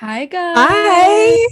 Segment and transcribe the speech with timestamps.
[0.00, 0.54] Hi guys.
[0.58, 1.46] Hi.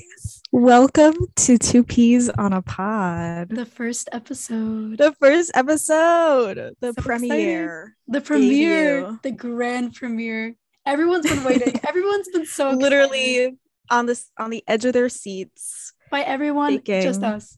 [0.53, 3.49] Welcome to Two Peas on a Pod.
[3.49, 4.99] The first episode.
[4.99, 7.97] The first episode, the So premiere.
[8.07, 9.01] The premiere.
[9.01, 9.19] Debut.
[9.23, 10.57] The grand premiere.
[10.85, 11.81] Everyone's been waiting.
[11.89, 12.83] Everyone's been so excited.
[12.83, 13.57] Literally
[13.91, 15.95] on this on the edge of their seats.
[16.11, 17.57] by everyone, just us.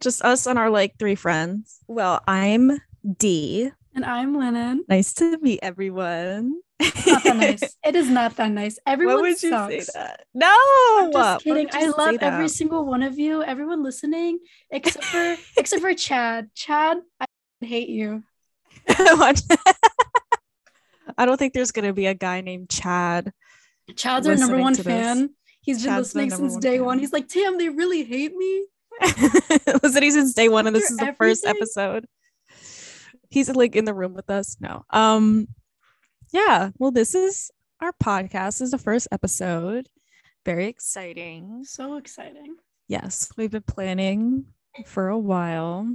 [0.00, 1.78] Just us and our like three friends.
[1.86, 2.80] Well, I'm
[3.18, 3.70] D.
[3.94, 4.84] And I'm Lennon.
[4.88, 6.54] Nice to meet everyone.
[6.80, 7.76] Not that nice.
[7.86, 8.78] It is not that nice.
[8.86, 9.86] Everyone What would you sucks.
[9.86, 10.24] say that?
[10.34, 10.52] No,
[10.98, 11.68] I'm just kidding.
[11.72, 13.42] I love every single one of you.
[13.42, 16.50] Everyone listening, except for except for Chad.
[16.54, 17.26] Chad, I
[17.60, 18.24] hate you.
[18.88, 19.34] I
[21.26, 23.32] don't think there's gonna be a guy named Chad.
[23.94, 25.30] Chad's our number one fan.
[25.60, 26.84] He's been Chad's listening since one day fan.
[26.84, 26.98] one.
[26.98, 28.66] He's like, Tam, they really hate me.
[29.82, 32.06] listening since day one and this is the first episode
[33.34, 35.46] he's like in the room with us no um
[36.32, 39.88] yeah well this is our podcast this is the first episode.
[40.44, 41.64] Very exciting.
[41.64, 42.56] So exciting.
[42.88, 44.44] yes we've been planning
[44.86, 45.88] for a while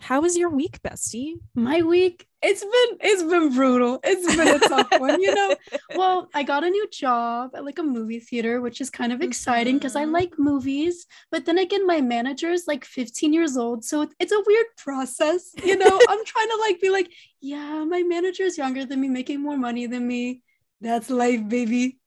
[0.00, 4.00] how was your week bestie My week, it's been it's been brutal.
[4.02, 5.54] It's been a tough one, you know.
[5.94, 9.20] Well, I got a new job at like a movie theater, which is kind of
[9.20, 10.12] exciting because I Mhm.
[10.12, 11.06] like movies.
[11.30, 15.52] But then again, my manager is like 15 years old, so it's a weird process,
[15.62, 16.00] you know.
[16.08, 19.58] I'm trying to like be like, yeah, my manager is younger than me, making more
[19.58, 20.42] money than me.
[20.80, 21.98] That's life, baby.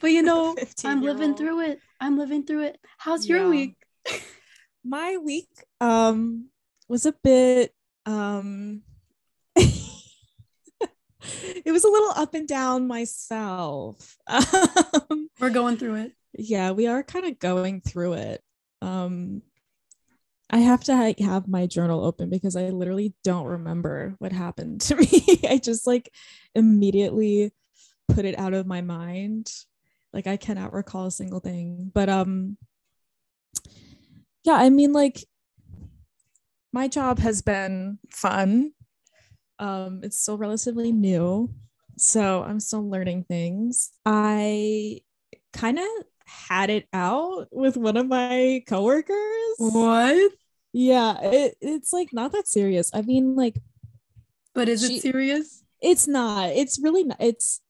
[0.00, 1.80] But you know, I'm living through it.
[2.00, 2.78] I'm living through it.
[2.98, 3.50] How's your Yeah.
[3.50, 3.74] week?
[4.84, 5.48] my week
[5.80, 6.46] um
[6.88, 7.72] was a bit
[8.06, 8.82] um
[9.56, 9.72] it
[11.72, 14.16] was a little up and down myself.
[15.10, 16.12] Um We're going through it.
[16.34, 18.42] yeah we are kind of going through it.
[18.82, 19.42] Um
[20.50, 24.80] i have to like, have my journal open because i literally don't remember what happened
[24.82, 25.40] to me.
[25.48, 26.10] I just like
[26.54, 27.52] immediately
[28.08, 29.50] put it out of my mind.
[30.12, 31.90] Like i cannot recall a single thing.
[31.92, 32.56] But um
[34.44, 35.22] yeah i mean like
[36.72, 38.72] my job has been fun
[39.58, 41.48] um it's still relatively new
[41.96, 45.00] so i'm still learning things i
[45.52, 45.86] kind of
[46.26, 50.32] had it out with one of my coworkers What?
[50.72, 53.56] yeah it, it's like not that serious i mean like
[54.54, 55.64] But is She- it serious?
[55.80, 57.60] it's not it's really not it's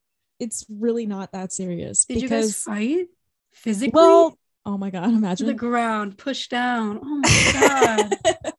[0.41, 3.07] it's really not that serious Did you guys because fight
[3.53, 3.93] physically?
[3.95, 7.01] well oh my god imagine the ground, pushed down.
[7.03, 7.53] Oh my
[8.33, 8.55] god.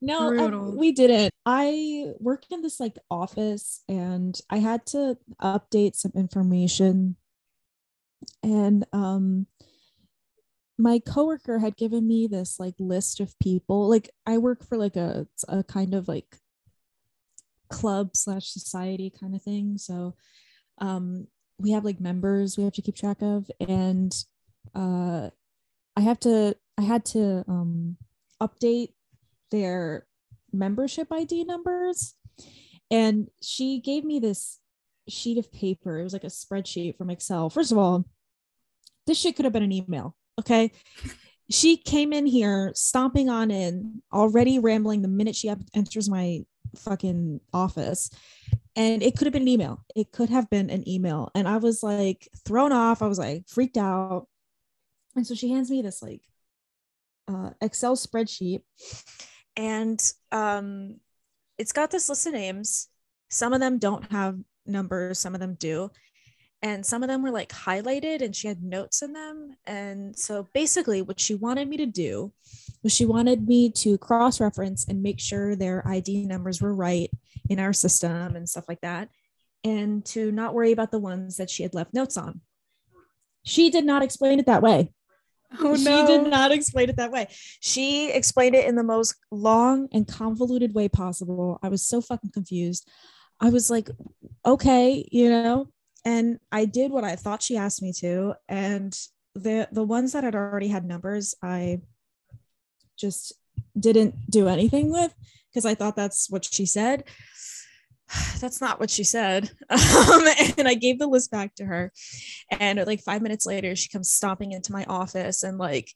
[0.00, 1.32] No, um, we didn't.
[1.44, 7.16] I worked in this like office and I had to update some information.
[8.42, 9.46] And um
[10.78, 13.88] my coworker had given me this like list of people.
[13.88, 16.36] Like I work for like a, a kind of like
[17.70, 19.78] club slash society kind of thing.
[19.78, 20.14] So
[20.78, 21.28] um
[21.58, 24.14] we have like members we have to keep track of and
[24.74, 25.30] uh
[25.96, 27.96] I have to I had to um
[28.40, 28.90] update
[29.56, 30.06] their
[30.52, 32.14] membership ID numbers.
[32.90, 34.58] And she gave me this
[35.08, 35.98] sheet of paper.
[35.98, 37.50] It was like a spreadsheet from Excel.
[37.50, 38.04] First of all,
[39.06, 40.16] this shit could have been an email.
[40.38, 40.72] Okay.
[41.48, 46.44] She came in here stomping on in, already rambling the minute she enters my
[46.76, 48.10] fucking office.
[48.74, 49.84] And it could have been an email.
[49.94, 51.30] It could have been an email.
[51.36, 53.00] And I was like thrown off.
[53.00, 54.26] I was like freaked out.
[55.14, 56.22] And so she hands me this like
[57.28, 58.62] uh, Excel spreadsheet,
[59.56, 60.00] and
[60.32, 60.96] um,
[61.58, 62.88] it's got this list of names.
[63.28, 65.90] Some of them don't have numbers, some of them do,
[66.62, 69.56] and some of them were like highlighted, and she had notes in them.
[69.66, 72.32] And so basically, what she wanted me to do
[72.82, 77.10] was she wanted me to cross reference and make sure their ID numbers were right
[77.48, 79.08] in our system and stuff like that,
[79.64, 82.40] and to not worry about the ones that she had left notes on.
[83.44, 84.92] She did not explain it that way
[85.60, 86.06] Oh she no.
[86.06, 87.28] did not explain it that way.
[87.60, 91.58] She explained it in the most long and convoluted way possible.
[91.62, 92.88] I was so fucking confused.
[93.40, 93.90] I was like,
[94.44, 95.68] okay, you know,
[96.04, 98.34] and I did what I thought she asked me to.
[98.48, 98.96] And
[99.34, 101.80] the the ones that had already had numbers, I
[102.96, 103.32] just
[103.78, 105.14] didn't do anything with
[105.50, 107.04] because I thought that's what she said.
[108.40, 109.50] That's not what she said.
[109.70, 110.26] Um,
[110.58, 111.92] and I gave the list back to her.
[112.50, 115.92] And like five minutes later, she comes stomping into my office and like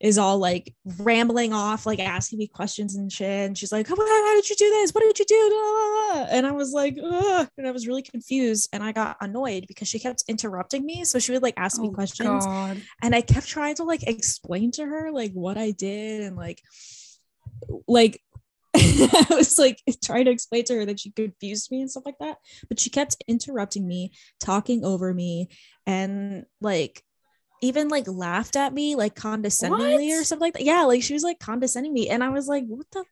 [0.00, 3.46] is all like rambling off, like asking me questions and shit.
[3.46, 4.92] And she's like, oh, how did you do this?
[4.92, 6.26] What did you do?
[6.30, 7.48] And I was like, Ugh.
[7.58, 8.68] and I was really confused.
[8.72, 11.04] And I got annoyed because she kept interrupting me.
[11.04, 12.80] So she would like ask me Oh, questions God.
[13.02, 16.62] and I kept trying to like explain to her like what I did and like
[17.88, 18.22] like
[18.76, 22.18] I was like trying to explain to her that she confused me and stuff like
[22.20, 22.36] that.
[22.68, 25.48] But she kept interrupting me, talking over me,
[25.86, 27.02] and like
[27.60, 30.26] even like laughed at me like condescendingly or What?
[30.26, 30.62] something like that.
[30.64, 32.08] Yeah, like she was like condescending me.
[32.08, 33.04] And I was like, what the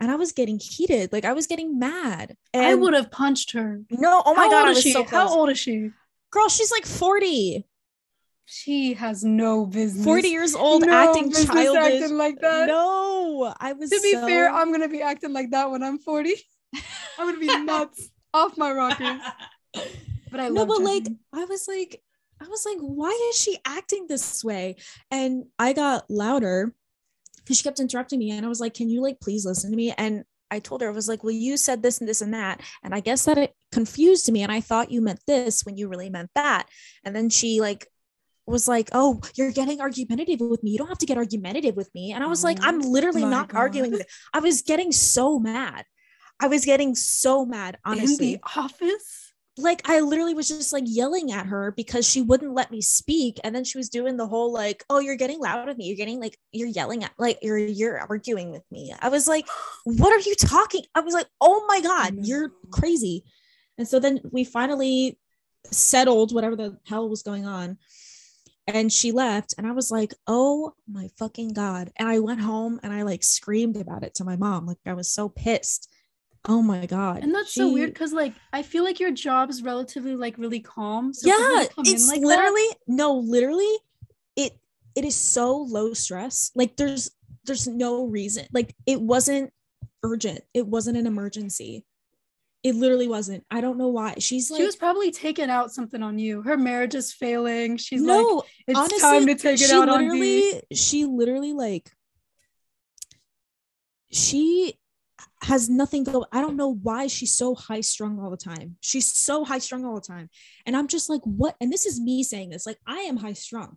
[0.00, 1.12] and I was getting heated.
[1.12, 2.34] Like I was getting mad.
[2.54, 3.80] And I would have punched her.
[3.90, 4.92] no, oh my How god, I was she?
[4.92, 5.90] so How old is she?
[6.30, 7.66] Girl, she's like 40.
[8.44, 10.04] She has no business.
[10.04, 12.02] 40 years old no acting childish.
[12.02, 12.66] acting like that.
[12.66, 15.98] No, I was to be so- fair, I'm gonna be acting like that when I'm
[15.98, 16.34] 40.
[17.18, 19.20] I'm gonna be nuts off my rockers.
[20.30, 22.02] But I no, love but like I was like,
[22.40, 24.76] I was like, why is she acting this way?
[25.10, 26.74] And I got louder
[27.38, 29.76] because she kept interrupting me, and I was like, can you like please listen to
[29.76, 29.92] me?
[29.92, 32.60] And I told her, I was like, well, you said this and this and that,
[32.82, 35.88] and I guess that it confused me, and I thought you meant this when you
[35.88, 36.66] really meant that.
[37.04, 37.86] And then she like
[38.52, 40.70] was like, oh, you're getting argumentative with me.
[40.70, 42.12] You don't have to get argumentative with me.
[42.12, 43.58] And I was like, Oh I'm literally my not God.
[43.58, 43.90] arguing.
[43.92, 44.06] with.
[44.32, 45.84] I was getting so mad.
[46.40, 49.32] I was getting so mad, honestly in the office.
[49.58, 53.38] like I literally was just like yelling at her because she wouldn't let me speak
[53.44, 55.96] and then she was doing the whole like oh you're getting loud with me you're
[55.96, 59.46] getting like you're yelling at like you're you're arguing with me I was like
[59.84, 63.24] what are you talking I was like oh my god you're crazy
[63.78, 65.18] and so then we finally
[65.70, 67.76] settled whatever the hell was going on
[68.66, 71.92] and she left and I was like oh my fucking god.
[71.96, 74.94] And I went home and I like screamed about it to my mom like I
[74.94, 75.88] was so pissed.
[76.48, 77.22] Oh my god.
[77.22, 80.60] And that's so weird because like I feel like your job is relatively like really
[80.60, 81.12] calm.
[81.12, 83.74] So yeah to come in it's like that- literally no literally
[84.36, 84.52] it
[84.94, 86.50] it is so low stress.
[86.54, 87.10] Like there's
[87.44, 89.52] there's no reason like it wasn't
[90.04, 90.40] urgent.
[90.54, 91.84] It wasn't an emergency
[92.62, 93.44] it literally wasn't.
[93.50, 94.14] I don't know why.
[94.18, 96.42] She's like she was probably taking out something on you.
[96.42, 97.76] Her marriage is failing.
[97.76, 101.52] She's like, no it's honestly time to take it she out on literally she literally
[101.52, 101.90] like
[104.10, 104.78] she
[105.42, 108.76] has nothing go i don't know why she's so high strung all the time.
[108.80, 110.30] She's so high strung all the time.
[110.66, 111.56] And i'm just like what?
[111.60, 113.76] And this is me saying this like i am high strung.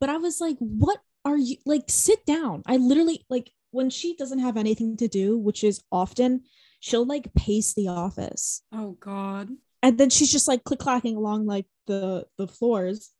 [0.00, 2.62] But i was like what are you like sit down.
[2.66, 6.42] I literally like when she doesn't have anything to do which is often
[6.80, 8.62] she'll like pace the office.
[8.72, 9.50] Oh God.
[9.82, 13.12] and then she's just like click clacking along like the the floors.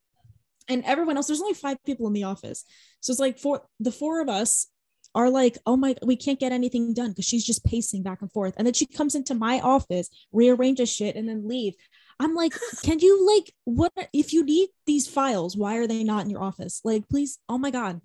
[0.69, 2.64] And everyone else there's only five people in the office.
[3.00, 4.69] So it's like four the four of us
[5.14, 8.31] are like oh my we can't get anything done because she's just pacing back and
[8.32, 8.55] forth.
[8.56, 11.75] And then she comes into my office rearranges shit and then leave.
[12.20, 12.52] I'm like
[12.82, 16.43] can you like what if you need these files why are they not in your
[16.43, 16.81] office?
[16.84, 18.00] Like please oh my god.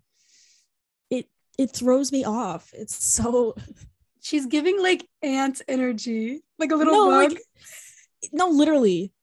[1.09, 1.27] It
[1.57, 2.71] it throws me off.
[2.73, 3.55] It's so
[4.23, 7.31] She's giving like ant energy, like a little No, bug.
[7.33, 7.41] like-
[8.31, 9.13] no literally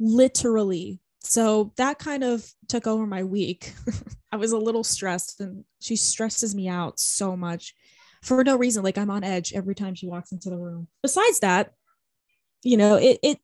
[0.00, 1.00] literally.
[1.22, 3.74] So that kind of took over my week.
[4.32, 7.74] I was a little stressed and she stresses me out so much
[8.22, 8.82] for no reason.
[8.82, 10.88] Like i'm on edge every time she walks into the room.
[11.02, 11.72] Besides that
[12.62, 13.38] you know it it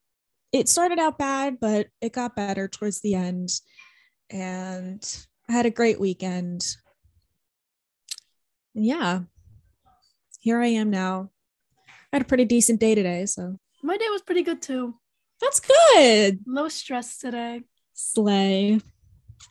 [0.53, 3.51] it started out bad but it got better towards the end.
[4.31, 5.03] And
[5.49, 6.65] i had a great weekend.
[8.75, 9.21] And yeah
[10.47, 11.29] here i am now
[11.89, 14.95] i had a pretty decent day today so My day was pretty good too.
[15.41, 16.39] that's good.
[16.47, 17.63] Low stress today.
[17.95, 18.81] Slay.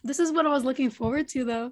[0.03, 1.71] This is what I was looking forward to though.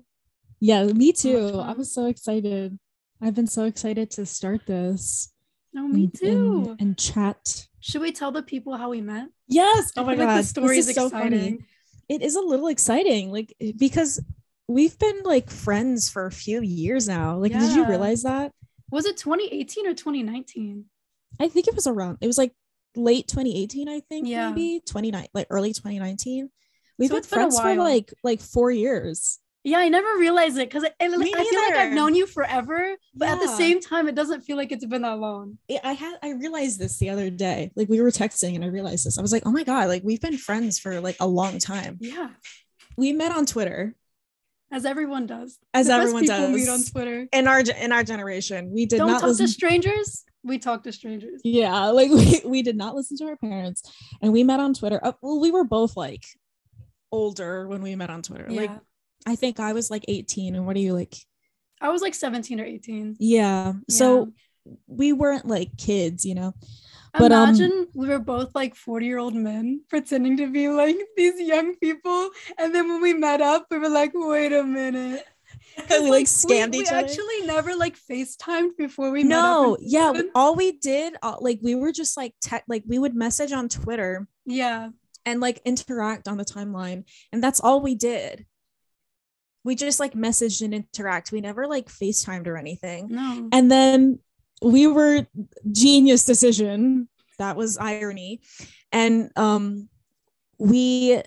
[0.60, 1.60] Yeah, me too.
[1.60, 2.78] I was so excited.
[3.22, 5.32] I've been so excited to start this.
[5.74, 6.66] No, me and- too.
[6.72, 7.68] And, and chat.
[7.80, 9.28] Should we tell the people how we met?
[9.48, 9.92] Yes.
[9.98, 10.34] Oh, oh my feel god.
[10.36, 11.26] like the story this is is so funny.
[11.38, 11.66] exciting.
[12.10, 13.50] It is a little exciting, like
[13.86, 14.22] because
[14.68, 17.38] we've been like friends for a few years now.
[17.38, 18.52] Like, did you realize that?
[18.94, 20.86] Was it 2018 or 2019?
[21.40, 22.20] I think it was around.
[22.22, 22.54] It was like
[22.96, 23.90] late 2018.
[23.90, 24.50] I think Yeah.
[24.50, 26.50] maybe 29, like early 2019.
[27.00, 29.40] We've So been it's been friends for like like four years.
[29.64, 33.30] Yeah, I never realized it because I, I feel like I've known you forever, but
[33.30, 35.58] at the same time, it doesn't feel like it's been that long.
[35.84, 37.72] I had I realized this the other day.
[37.76, 39.18] Like we were texting and I realized this.
[39.18, 41.98] I was like, oh my God, like we've been friends for like a long time.
[42.00, 42.30] Yeah,
[42.96, 43.96] We met on Twitter.
[44.74, 45.58] As everyone does.
[45.74, 46.84] As The everyone people meet on.
[46.84, 47.28] Twitter.
[47.32, 48.72] In our in our generation.
[48.74, 49.46] We did Don't not talk listen.
[49.46, 50.26] to strangers.
[50.44, 51.40] We talk to strangers.
[51.46, 53.84] yeah, like we, we did not listen to our parents.
[54.22, 55.00] And we met on Twitter.
[55.02, 56.24] Uh, well, we were both like
[57.12, 58.48] older when we met on Twitter.
[58.50, 58.72] Yeah, Like
[59.26, 60.56] I think I was like 18.
[60.56, 61.16] And what are you like?
[61.80, 63.18] I was like 17 or 18.
[63.20, 63.74] Yeah.
[63.90, 64.34] So
[64.88, 66.54] we weren't like kids, you know.
[67.18, 70.98] But, um, Imagine we were both like 40 year old men pretending to be like
[71.16, 72.30] these young people.
[72.58, 75.24] And then when we met up, we were like, wait a minute.
[75.90, 77.06] we like scammed we, each we other.
[77.08, 79.30] actually never like FaceTimed before we met.
[79.36, 80.12] no, yeah.
[80.34, 83.70] All we did, uh, like, we were just like, te- like, we would message on
[83.70, 84.90] Twitter Yeah.
[85.26, 88.46] and like interact on the timeline, and that's all we did.
[89.64, 91.32] We just like messaged and interact.
[91.32, 93.08] We never like FaceTimed or anything.
[93.10, 93.50] No.
[93.52, 94.20] And then
[94.64, 95.28] we were
[95.72, 97.08] genius decision.
[97.40, 98.42] That was irony.
[98.92, 99.90] And um
[100.60, 101.22] we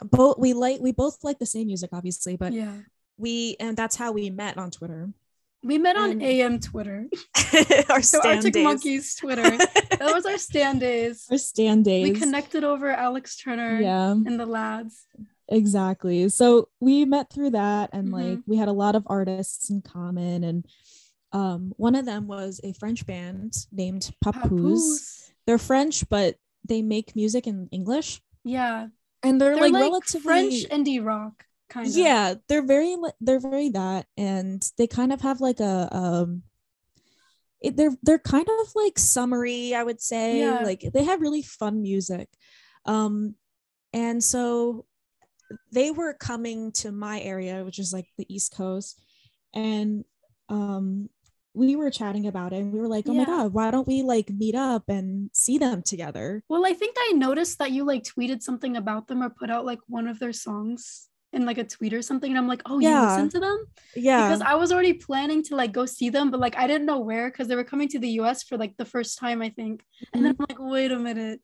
[0.00, 2.76] both we like we both like the same music, obviously, but yeah.
[3.18, 5.10] we and that's how we met on Twitter.
[5.62, 7.06] We met on And- AM Twitter.
[7.90, 8.64] our So Arctic days.
[8.64, 9.42] Monkeys Twitter.
[9.58, 11.26] that was our stand days.
[11.30, 12.08] Our stand days.
[12.08, 15.04] We connected over Alex Turner Yeah, and the lads.
[15.48, 16.28] exactly.
[16.30, 18.12] So we met through that, and Mhm.
[18.12, 20.64] like we had a lot of artists in common, and
[21.32, 25.30] um, one of them was a French band named Papooz.
[25.46, 28.88] They're French, but they make music in English, Yeah.
[29.22, 31.96] and they're, They're like, like, relatively French indie rock kind of.
[31.96, 36.42] yeah they're very they're very that and they kind of have like a um
[37.60, 40.62] it, they're they're kind of like summery i would say Yeah.
[40.64, 42.28] like they have really fun music
[42.86, 43.36] um
[43.92, 44.84] and so
[45.72, 49.00] they were coming to my area which is like the east coast
[49.54, 50.04] and
[50.48, 51.08] um
[51.54, 54.02] we were chatting about it and we were like oh my god why don't we
[54.02, 58.04] like meet up and see them together Well, I think I noticed that you like
[58.04, 61.64] tweeted something about them or put out like one of their songs in like a
[61.64, 62.30] tweet or something.
[62.30, 63.58] And I'm like, oh, you listen to them?
[63.94, 66.86] yeah Because I was already planning to like go see them, but like I didn't
[66.86, 69.50] know where because they were coming to the US for like the first time, I
[69.50, 69.84] think.
[70.12, 70.42] And then mm-hmm.
[70.42, 71.40] I'm like, wait a minute.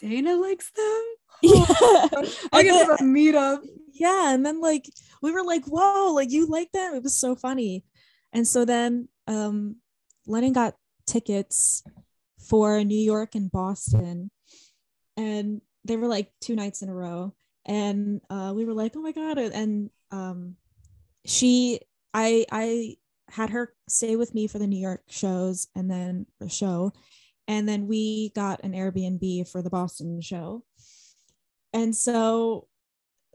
[0.00, 1.02] Dana likes them?
[1.42, 1.64] yeah
[2.52, 3.60] I And get then- to meet up.
[3.92, 4.84] yeah and then like
[5.22, 7.84] we were like whoa like you like them it was so funny
[8.32, 9.76] and so then um
[10.26, 10.74] lennon got
[11.06, 11.84] tickets
[12.40, 14.30] for new york and boston
[15.16, 17.34] and they were like two nights in a row.
[17.66, 20.56] And uh we were like oh my god and um
[21.26, 21.80] she
[22.14, 22.96] i i
[23.28, 26.92] had her stay with me for the new york shows and then the show.
[27.46, 30.64] And then we got an airbnb for the boston show.
[31.72, 32.68] And so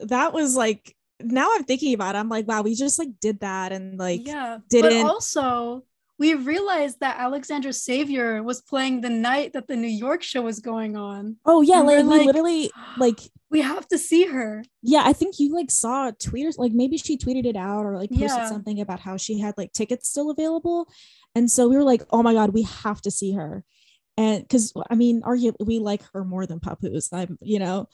[0.00, 3.40] that was like now I'm thinking about it, I'm like, wow, we just like did
[3.40, 4.58] that and like yeah.
[4.68, 5.84] didn't- But also,
[6.18, 10.60] we realized that Alexandra Savior was playing the night that the New York show was
[10.60, 11.36] going on.
[11.44, 14.64] oh yeah, like, we're we like- literally like We have to see her.
[14.82, 18.10] yeah, I think you like saw tweeters like maybe she tweeted it out or like
[18.10, 18.48] posted Yeah.
[18.48, 20.88] something about how she had like tickets still available.
[21.36, 23.64] And so we were like, oh my god, we have to see her.
[24.16, 27.08] And because I mean, arguably we like her more than Papooz.
[27.12, 27.88] I'm, you know.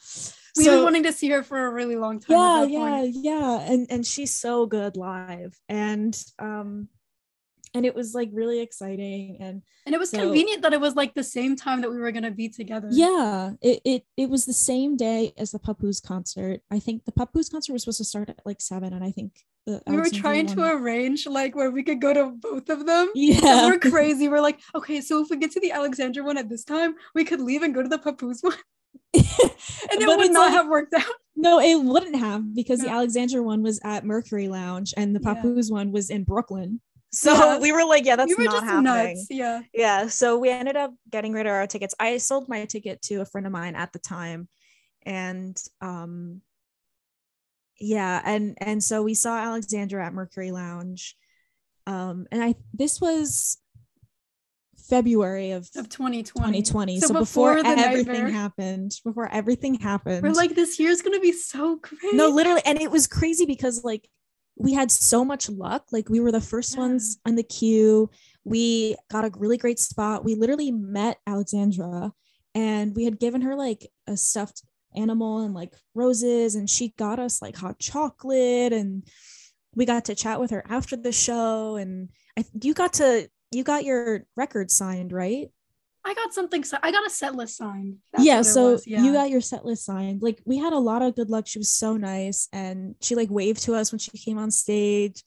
[0.57, 2.37] We've So- been wanting to see her for a really long time.
[2.37, 3.15] yeah yeah point.
[3.17, 6.89] yeah and and she's so good live and um
[7.75, 10.95] and it was like really exciting and And it was So- convenient that it was
[10.97, 12.89] like the same time that we were gonna be together.
[12.91, 17.13] yeah it, it it was the same day as the papooz concert i think the
[17.13, 19.33] papooz concert was supposed to start at like seven and i think
[19.67, 23.11] the We were trying to arrange like where we could go to both of them.
[23.15, 24.27] yeah We're crazy.
[24.27, 27.25] We're like, okay, so if we get to the Alexandra one at this time, we
[27.27, 28.57] could leave and go to the Papooz one.
[29.93, 31.05] And it But would not like- have worked out.
[31.37, 32.95] no it wouldn't have because the No.
[32.99, 35.35] alexandria one was at mercury lounge and the Yeah.
[35.35, 36.81] papooz one was in brooklyn
[37.13, 37.59] so Yeah.
[37.59, 39.27] we were like yeah that's we were not just happening nuts.
[39.31, 39.63] Yeah.
[39.75, 43.17] yeah so we ended up getting rid of our tickets i sold my ticket to
[43.21, 44.49] a friend of mine at the time
[45.05, 46.41] and um
[47.81, 51.17] yeah and and so we saw alexandra at mercury lounge
[51.87, 53.57] um and i this was
[54.89, 56.63] february of Of 2020.
[56.63, 58.31] 2020 So so, before, before everything nightmare.
[58.31, 62.17] happened before everything happened We're like, this year's gonna be so crazy.
[62.17, 64.09] no literally and it was crazy because like
[64.61, 65.87] we had so much luck.
[65.91, 66.81] Like we were the first Yeah.
[66.81, 68.11] ones on the queue.
[68.45, 70.23] We got a really great spot.
[70.25, 72.13] We literally met alexandra
[72.55, 74.63] and we had given her like a stuffed
[74.95, 79.05] animal and like roses and she got us like hot chocolate and
[79.75, 83.65] we got to chat with her after the show and I, you got to you
[83.65, 85.49] got your record signed right
[86.05, 86.65] I got something.
[86.65, 87.97] si- I got a set list signed.
[88.13, 89.03] That's yeah so yeah.
[89.05, 91.59] you got your set list signed like we had a lot of good luck she
[91.59, 95.23] was so nice and she like waved to us when she came on stage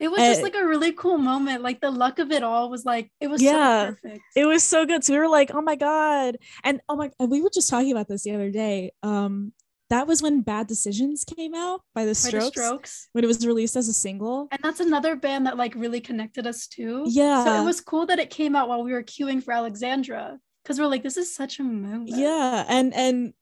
[0.00, 1.62] It was just uh, like a really cool moment.
[1.62, 3.86] Like the luck of it all was like it was Yeah.
[3.86, 4.22] so perfect.
[4.36, 7.30] it was so good so we were like oh my god and oh my and
[7.30, 9.52] we were just talking about this the other day um
[9.92, 13.08] that was when bad decisions came out by the By the strokes, strokes.
[13.12, 16.46] when it was released as a single And that's another band that like really connected
[16.46, 17.04] us too.
[17.06, 17.44] Yeah.
[17.44, 20.38] So it was cool that it came out while we were queuing for Alexandra.
[20.62, 22.08] Because we're like, this is such a moment.
[22.08, 23.32] yeah and and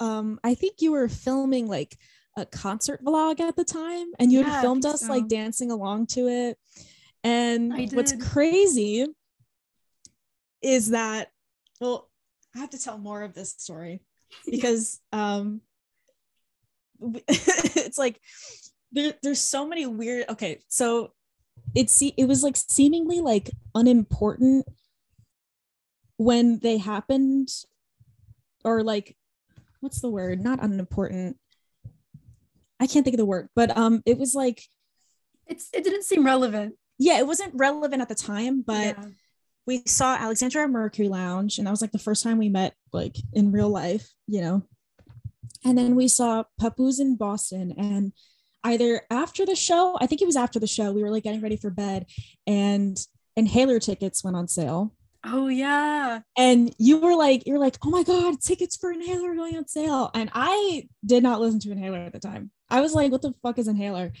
[0.00, 1.96] um i think you were filming like
[2.36, 5.06] a concert vlog at the time and you Yeah, had filmed us so.
[5.08, 6.58] like dancing along to it
[7.22, 9.06] and what's crazy
[10.62, 11.30] is that
[11.80, 12.10] well
[12.54, 14.00] i have to tell more of this story
[14.50, 15.60] because um
[17.28, 18.20] it's like
[18.92, 21.12] there, there's so many weird okay so
[21.74, 24.66] it's it was like seemingly like unimportant
[26.16, 27.48] when they happened
[28.64, 29.16] or like
[29.80, 31.36] what's the word not unimportant
[32.80, 34.62] i can't think of the word but um it was like
[35.46, 36.74] It's it didn't seem relevant.
[36.98, 39.04] yeah it wasn't relevant at the time but Yeah.
[39.66, 42.74] we saw alexandra at mercury lounge and that was like the first time we met
[42.92, 44.62] like in real life you know
[45.64, 47.72] And then we saw Papooz in Boston.
[47.76, 48.12] And
[48.62, 51.40] either after the show, I think it was after the show, we were like getting
[51.40, 52.06] ready for bed
[52.46, 52.96] and
[53.36, 54.94] inhaler tickets went on sale.
[55.26, 56.20] Oh yeah.
[56.36, 59.66] And you were like, you're like, oh my God, tickets for inhaler are going on
[59.66, 60.10] sale.
[60.14, 62.50] And I did not listen to inhaler at the time.
[62.68, 64.12] I was like, what the fuck is inhaler?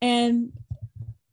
[0.00, 0.52] And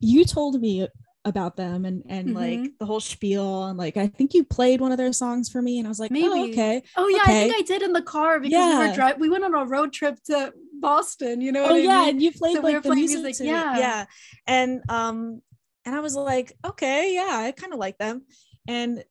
[0.00, 0.88] you told me
[1.26, 2.34] about them and and Mhm.
[2.34, 5.62] like the whole spiel and like I think you played one of their songs for
[5.62, 6.52] me and I was like oh, Maybe.
[6.52, 7.44] okay Oh yeah, Okay.
[7.44, 9.20] I think I did in the car because we were driving.
[9.20, 11.40] We went on a road trip to Boston.
[11.40, 12.08] You know oh I yeah mean?
[12.10, 13.78] and you played So we like were the music, music, yeah.
[13.78, 14.04] yeah
[14.46, 15.40] and um
[15.86, 18.22] and I was like okay yeah I kind of like them
[18.68, 19.02] and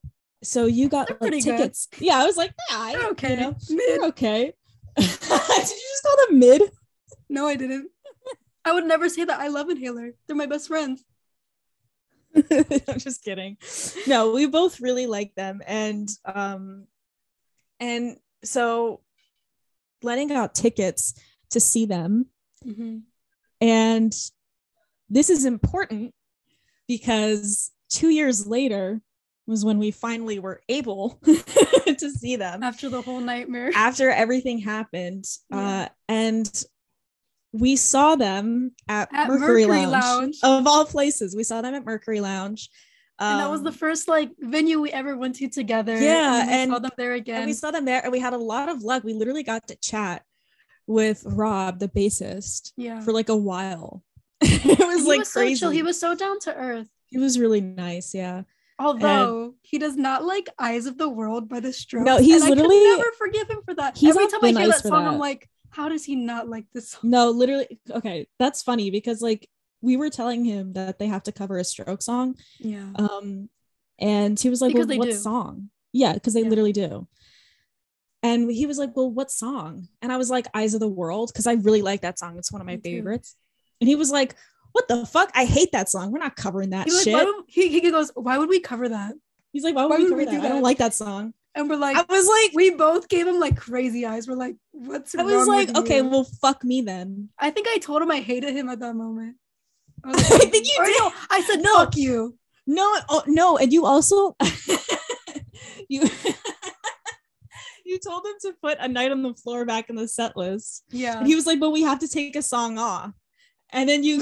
[0.44, 1.58] so you got like pretty good.
[1.58, 3.32] tickets yeah I was like yeah I, okay.
[3.32, 4.02] you know Mid.
[4.12, 4.54] okay
[4.98, 6.62] did you just call them mid
[7.30, 7.90] No, I didn't.
[8.66, 9.40] I would never say that.
[9.40, 10.12] I love Inhaler.
[10.28, 11.04] They're my best friends.
[12.88, 13.58] I'm just kidding.
[14.08, 16.88] No, we both really like them, and um,
[17.80, 19.02] and so
[20.02, 21.14] letting out tickets
[21.52, 22.26] to see them,
[22.66, 23.00] Mm-hmm.
[23.62, 24.14] and
[25.10, 26.14] this is important
[26.88, 29.02] because two years later
[29.46, 33.72] was when we finally were able to see them After the whole nightmare.
[33.76, 35.58] after everything happened, Yeah.
[35.60, 36.64] uh, and
[37.54, 39.94] we saw them at, At Mercury, Mercury Lounge.
[39.94, 40.40] Lounge.
[40.44, 41.36] of all places.
[41.36, 42.70] We saw them at Mercury Lounge.
[43.20, 45.96] and that was the Um, first like venue we ever went to together.
[45.98, 47.38] Yeah, and, we and- saw them there again.
[47.38, 49.68] and we saw them there and we had a lot of luck we literally got
[49.68, 50.24] to chat
[50.88, 54.04] with rob the bassist yeah, for like a while
[54.42, 55.70] it was he like was so crazy chill.
[55.70, 56.90] He was so down to earth.
[57.08, 58.42] he was really nice yeah
[58.80, 62.06] Although he does not like "Ize of the World" by the Strokes.
[62.06, 63.96] No, he's and literally- never forgive him for that.
[63.96, 65.14] He's Every time I hear nice that song, that.
[65.14, 67.10] I'm like, how does he not like this song?
[67.10, 69.50] no literally okay that's funny because like
[69.82, 73.50] we were telling him that they have to cover a stroke song Yeah, um
[74.00, 75.18] and he was like Because well, what do.
[75.18, 76.50] song yeah because they Yeah.
[76.50, 77.08] literally do
[78.22, 81.32] and he was like well what song and i was like ize of the world
[81.34, 82.90] because i really like that song it's one of my Me too.
[82.98, 83.36] favorites
[83.82, 84.36] and he was like
[84.72, 87.44] what the fuck i hate that song we're not covering that he, shit like, would,
[87.48, 89.14] he, he goes, "Why would we cover that?"
[89.52, 90.94] he's like why would why we would cover we that do i don't like that
[90.94, 94.28] song And we're like, i was like we both gave him like crazy eyes.
[94.28, 97.78] We're like, "What's?" i was like okay you?" well fuck me then I think I
[97.78, 99.38] told him I hated him at that moment.
[100.04, 101.00] I, was I think you did.
[101.00, 101.76] No, I said, No.
[101.78, 104.36] "Fuck you." no oh no and you also
[105.90, 106.02] you
[107.86, 110.84] you told him to put a night on the floor back in the set list
[110.90, 111.18] Yeah.
[111.20, 113.12] And he was like, but we have to take a song off.
[113.72, 114.22] And then you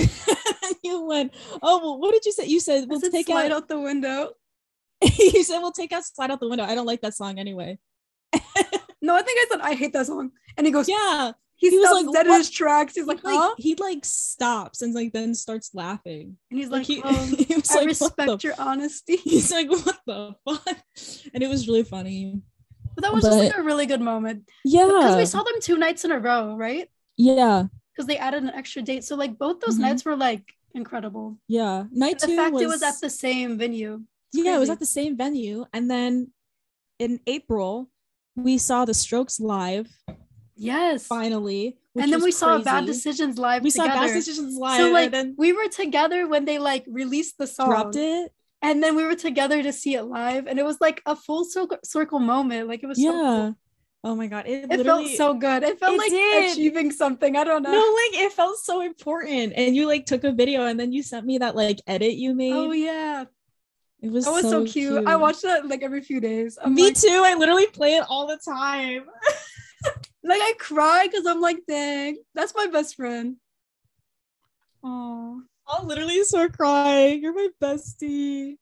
[0.84, 2.46] you went, oh well, what did you say?
[2.46, 4.32] You said we'll take slide out, out the window.
[5.20, 6.64] you said we'll take out slide out the window.
[6.66, 7.80] I don't like that song anyway.
[9.04, 10.30] No, I think I said I hate that song.
[10.58, 11.32] And he goes, Yeah.
[11.56, 12.94] he, he was like, dead "What?" in his tracks.
[12.94, 16.38] He's like, Like he like stops and like then starts laughing.
[16.52, 17.16] And he's Like like, he, um,
[17.48, 19.16] he was I like, respect your honesty.
[19.18, 20.78] He's like, what the fuck?
[21.34, 22.42] And it was really funny.
[22.94, 24.48] But that was just like a really good moment.
[24.64, 24.86] Yeah.
[24.86, 26.88] Because we saw them two nights in a row, right?
[27.18, 27.64] yeah.
[27.94, 29.04] Because they added an extra date.
[29.04, 29.82] So like both those Mhm.
[29.82, 30.44] nights were like
[30.76, 31.38] incredible.
[31.48, 31.86] Yeah.
[31.92, 34.04] Night The two fact was, it was at the same venue.
[34.34, 35.66] Yeah, it was at the same venue.
[35.74, 36.32] And then
[37.00, 37.90] in April,
[38.36, 39.90] we saw the Strokes live
[40.56, 41.08] Yes.
[41.08, 41.78] finally.
[42.00, 42.86] and then we saw Bad.
[42.86, 43.90] Decisions live We together.
[43.90, 44.78] saw Bad Decisions live.
[44.80, 47.70] so like then we were together when they like released the song.
[47.70, 48.32] dropped it.
[48.62, 50.46] And then we were together to see it live.
[50.48, 52.68] And it was like a full circle circle moment.
[52.68, 53.38] Like it was so Yeah.
[53.48, 53.56] cool.
[54.04, 54.48] Oh my god!
[54.48, 55.62] It, It felt so good.
[55.62, 56.52] It felt It like did.
[56.54, 57.36] achieving something.
[57.38, 57.72] I don't know.
[57.72, 59.54] no, like it felt so important.
[59.56, 62.32] And you like took a video, and then you sent me that like edit you
[62.32, 62.54] oh, made.
[62.54, 63.26] Oh yeah.
[64.02, 65.06] It was, That was so, cute.
[65.08, 66.58] I watched that like every few days.
[66.64, 67.22] I'm Me like, too.
[67.24, 69.06] I literally play it all the time.
[70.24, 73.36] like I cry because I'm like, dang, that's my best friend.
[74.84, 77.22] Oh, I'll literally start crying.
[77.22, 78.58] You're my bestie.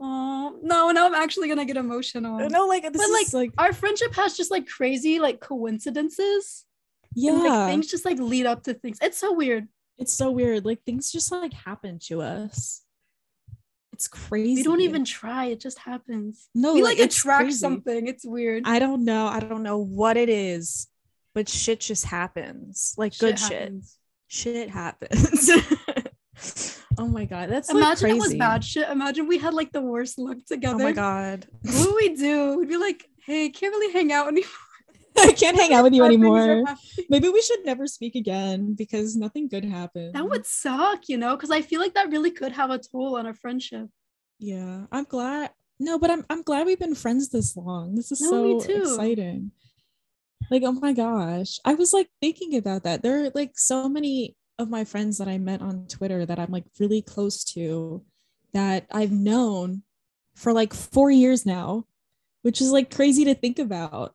[0.00, 2.46] oh, no, now I'm actually gonna get emotional.
[2.50, 6.66] No, like this But, is like, Our friendship has just like crazy like coincidences.
[7.14, 8.98] yeah, And, like things just like lead up to things.
[9.00, 9.68] It's so weird.
[9.96, 10.66] it's so weird.
[10.66, 12.82] Like things just like happen to us.
[13.94, 14.56] It's crazy.
[14.56, 15.46] We don't even try.
[15.46, 16.48] It just happens.
[16.52, 17.58] no we like, attract crazy.
[17.58, 18.08] something.
[18.08, 18.64] It's weird.
[18.66, 19.28] I don't know.
[19.28, 20.88] I don't know what it is,
[21.32, 22.94] but shit just happens.
[22.98, 23.52] Like good shit.
[23.52, 23.96] happens.
[24.26, 25.48] Shit happens.
[26.98, 28.88] oh my god, that's like, Imagine it was bad shit.
[28.88, 30.74] Imagine we had like the worst luck together.
[30.74, 32.58] Oh my god, What would we do?
[32.58, 34.50] We'd be like, hey, can't really hang out anymore.
[35.18, 36.76] I can't hang out with you Bad things are anymore.
[37.08, 40.14] Maybe we should never speak again because nothing good happened.
[40.14, 43.16] That would suck, you know, because I feel like that really could have a toll
[43.16, 43.88] on our friendship.
[44.38, 45.50] Yeah, I'm glad.
[45.78, 47.94] No, but I'm I'm glad we've been friends this long.
[47.94, 49.52] This is No, so exciting.
[50.50, 51.58] Like, oh my gosh.
[51.64, 53.02] I was like thinking about that.
[53.02, 56.50] There are like so many of my friends that I met on Twitter that I'm
[56.50, 58.04] like really close to
[58.52, 59.82] that I've known
[60.36, 61.86] for like 4 years now,
[62.42, 64.14] which is like crazy to think about.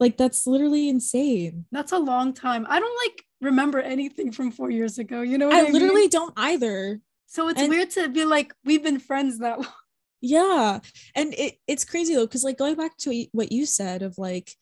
[0.00, 1.66] Like that's literally insane.
[1.72, 2.66] That's a long time.
[2.68, 5.22] I don't like remember anything from four years ago.
[5.22, 6.10] You know what I, I literally mean?
[6.10, 7.00] don't either.
[7.26, 9.68] So it's and- weird to be like, we've been friends that long.
[10.20, 10.80] Yeah.
[11.14, 14.52] And it, it's crazy though, because like going back to what you- said of like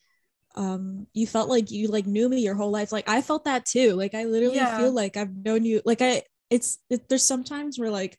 [0.55, 2.91] um you felt like you like knew me your whole life.
[2.91, 3.93] Like I felt that too.
[3.93, 4.77] Like I literally Yeah.
[4.77, 5.81] feel like I've known you.
[5.83, 8.17] Like I it's it, there's sometimes where like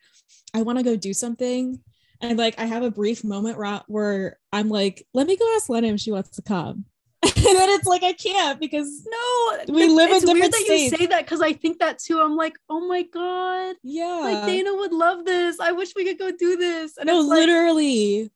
[0.52, 1.78] I want to go do something
[2.20, 5.68] and like I have a brief moment where, where I'm like, let me go ask
[5.68, 6.86] Lena if she wants to come.
[7.36, 10.92] and then it's like I can't because No, We live in it's weird that states.
[10.92, 12.20] you say that because I think that too.
[12.20, 14.20] I'm like, oh my god, yeah.
[14.20, 15.60] like Dana would love this.
[15.60, 16.96] I wish we could go do this.
[16.96, 18.30] And no, like, literally.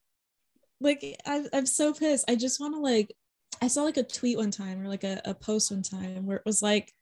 [0.81, 2.31] Like I, I'm so pissed.
[2.31, 3.15] I just want to like.
[3.61, 6.37] I saw like a tweet one time or like a, a post one time where
[6.37, 6.93] it was like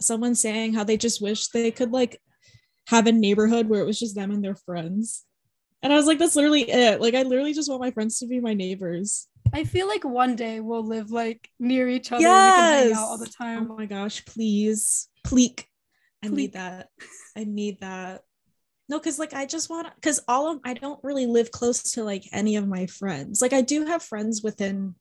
[0.00, 2.20] someone saying how they just wish they could like
[2.88, 5.24] have a neighborhood where it was just them and their friends.
[5.82, 7.00] And I was like, that's literally it.
[7.00, 9.28] Like I literally just want my friends to be my neighbors.
[9.54, 12.26] I feel like one day we'll live like near each other.
[12.26, 13.70] And we can hang out all the time.
[13.70, 15.08] Oh my gosh, please.
[15.22, 15.68] Pleek.
[16.24, 16.36] I Pleek.
[16.36, 16.88] need that.
[17.36, 18.22] I need that.
[18.88, 22.02] No, because like I just want because all of I don't really live close to
[22.02, 23.40] like any of my friends.
[23.40, 24.96] Like I do have friends within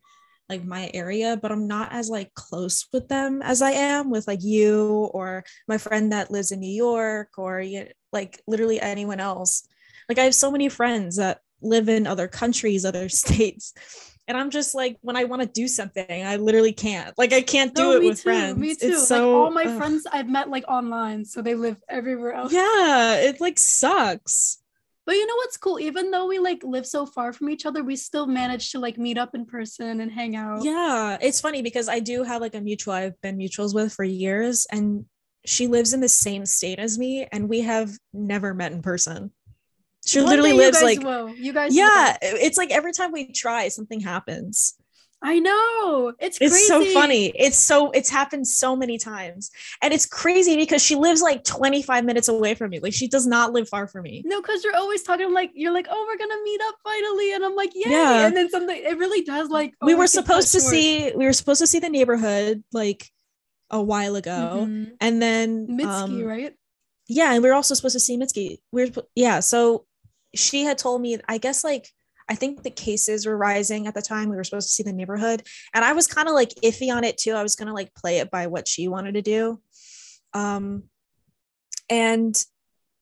[0.49, 4.27] like my area, but I'm not as like close with them as I am with
[4.27, 9.19] like you or my friend that lives in New York or you like literally anyone
[9.19, 9.67] else.
[10.07, 13.73] Like I have so many friends that live in other countries, other states.
[14.27, 17.13] And I'm just like, when I want to do something, I literally can't.
[17.17, 18.23] Like, I can't do No, it me with too.
[18.23, 18.57] friends.
[18.57, 18.87] Me too.
[18.87, 19.77] It's like so, all my ugh.
[19.77, 22.53] friends I've met like online, so they live everywhere else.
[22.53, 24.59] Yeah, it like sucks.
[25.05, 25.77] But you know what's cool?
[25.81, 28.97] Even though we like live so far from each other, we still manage to like
[28.97, 30.63] meet up in person and hang out.
[30.63, 34.05] Yeah, it's funny because I do have like a mutual I've been mutuals with for
[34.05, 35.03] years, and
[35.45, 39.31] she lives in the same state as me, and we have never met in person.
[40.05, 41.29] She One literally lives guys like, will.
[41.29, 41.75] you guys.
[41.75, 44.75] yeah, it's like every time we try, something happens.
[45.25, 46.11] I know.
[46.19, 47.27] It's It's so funny.
[47.27, 52.03] It's so it's happened so many times, and it's crazy because she lives like 25
[52.03, 52.81] minutes away from me.
[52.81, 54.21] Like she does not live far from me.
[54.25, 57.45] No, because you're always talking like you're like, oh, we're gonna meet up finally, and
[57.45, 57.83] I'm like, Yay!
[57.87, 58.27] Yeah.
[58.27, 60.71] And then something it really does like we were always get cut supposed to short.
[60.71, 63.09] see we were supposed to see the neighborhood like
[63.69, 64.91] a while ago, Mhm.
[64.99, 66.53] and then Mitski, um, right?
[67.07, 69.85] yeah and we were also supposed to see mitski we are yeah so
[70.35, 71.89] she had told me i guess like
[72.29, 74.29] i think the cases were rising at the time.
[74.29, 75.43] We were supposed to see the neighborhood.
[75.73, 77.33] And i was kind of like iffy on it too.
[77.33, 79.61] I was gonna like play it by what she wanted to do.
[80.33, 80.83] Um
[81.89, 82.41] and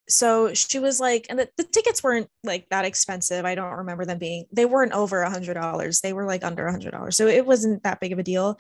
[0.10, 3.46] so she was like and the, the tickets weren't like that expensive.
[3.46, 6.02] I don't remember them being they weren't over a hundred dollars.
[6.02, 7.16] They were like under a hundred dollars.
[7.16, 8.58] So it wasn't that big of a deal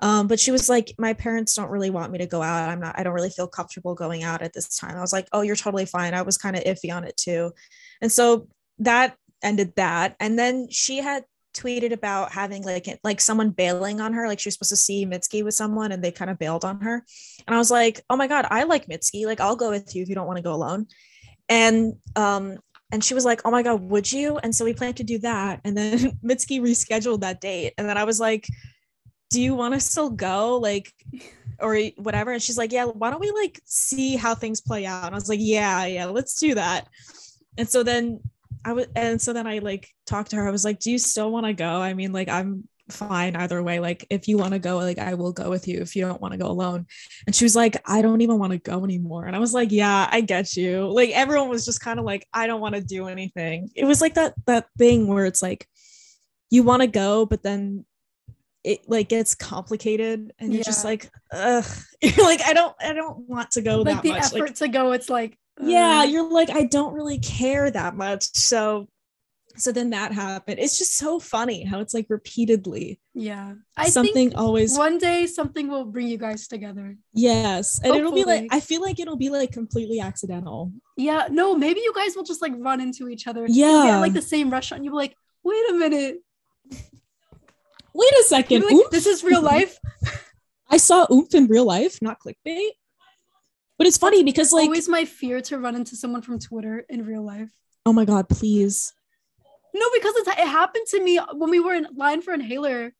[0.00, 2.68] um, but she was like my parents don't really want me to go out.
[2.68, 4.96] I'm not i don't really feel comfortable going out at this time.
[4.96, 6.14] I was like oh you're totally fine.
[6.14, 7.52] I was kind of iffy on it too.
[8.00, 10.16] And so that ended that.
[10.20, 14.46] And then she had tweeted about having like like someone bailing on her like she
[14.46, 17.04] was supposed to see mitski with someone and they kind of bailed on her.
[17.46, 19.26] And i was like oh my god i like mitski.
[19.26, 20.86] Like i'll go with you if you don't want to go alone.
[21.48, 22.58] And um
[22.92, 24.38] and she was like oh my god would you?
[24.38, 25.60] And so we planned to do that.
[25.64, 27.74] And then mitski rescheduled that date.
[27.76, 28.46] And then i was like
[29.30, 30.58] do you want to still go?
[30.58, 30.92] Like
[31.60, 32.32] or whatever.
[32.32, 35.06] And she's like yeah why don't we like see how things play out?
[35.06, 36.88] And i was like yeah yeah let's do that.
[37.56, 38.20] And so then
[38.64, 40.48] i was and so then i like talked to her.
[40.48, 41.80] I was like do you still want to go?
[41.80, 43.78] I mean like i'm fine either way.
[43.78, 46.20] Like if you want to go like i will go with you if you don't
[46.20, 46.86] want to go alone.
[47.26, 49.26] And she was like i don't even want to go anymore.
[49.26, 50.90] And i was like yeah i get you.
[50.90, 53.70] Like everyone was just kind of like i don't want to do anything.
[53.74, 55.66] It was like that that thing where it's like
[56.50, 57.84] you want to go but then
[58.64, 61.64] it like gets complicated and you're just like ugh
[62.02, 64.54] you're like i don't i don't want to go Like that the much effort like
[64.56, 68.86] to go, it's like yeah uh, you're like i don't really care that much so
[69.56, 73.54] so then that happened it's just so funny how it's like repeatedly yeah.
[73.76, 76.96] I something always one day something will bring you guys together.
[77.12, 81.54] yes and it'll be like i feel like it'll be like completely accidental Yeah, no,
[81.54, 83.46] maybe you guys will just like run into each other.
[83.48, 84.84] Yeah like the same restaurant.
[84.84, 86.18] You'll be like, wait a minute.
[87.94, 89.78] Wait a second like, this is real life.
[90.70, 92.70] i saw oomph in real life not clickbait
[93.78, 97.06] but it's funny because like Always my fear to run into someone from Twitter in
[97.06, 97.50] real life.
[97.86, 98.92] oh my god please
[99.74, 102.92] No, because it's, it happened to me when we were in line for inhaler.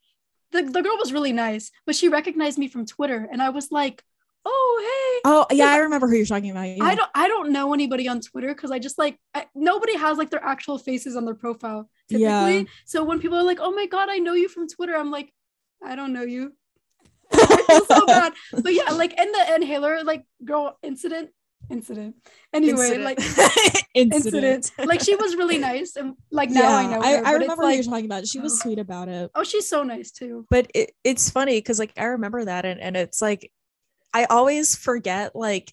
[0.53, 3.71] The, the girl was really nice, but she recognized me from Twitter, and I was
[3.71, 4.03] like,
[4.45, 6.83] "Oh, hey." oh yeah i remember who you're talking about yeah.
[6.83, 10.17] I don't I don't know anybody on Twitter because I just like I, nobody has
[10.17, 12.59] like their actual faces on their profile typically.
[12.59, 12.65] Yeah.
[12.85, 15.33] So when people are like, "Oh my god, I know you from Twitter," I'm like,
[15.85, 16.53] "I don't know you."
[17.33, 18.33] I feel so bad.
[18.53, 21.31] But yeah, like in the inhaler like girl incident,
[21.71, 22.17] incident.
[22.53, 23.05] Anyway, Incident.
[23.05, 23.19] like
[23.95, 24.45] incident.
[24.45, 24.89] incident.
[24.89, 27.01] like she was really nice, and like now I know.
[27.01, 28.27] I, her, I it's remember what like, you're talking about.
[28.27, 28.63] She was oh.
[28.63, 29.31] sweet about it.
[29.35, 30.47] Oh, she's so nice too.
[30.51, 33.51] but it, it's funny because like i remember that and, and it's like
[34.13, 35.73] i always forget like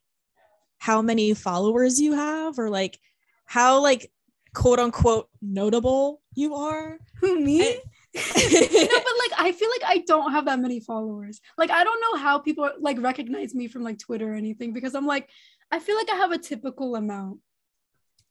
[0.79, 2.99] how many followers you have or like
[3.45, 4.11] how like
[4.57, 7.61] quote unquote notable you are Who me?
[7.61, 7.81] I-
[8.15, 11.39] no, but like I feel like I don't have that many followers.
[11.57, 14.95] Like I don't know how people like recognize me from like Twitter or anything because
[14.95, 15.29] I'm like
[15.71, 17.39] I feel like I have a typical amount.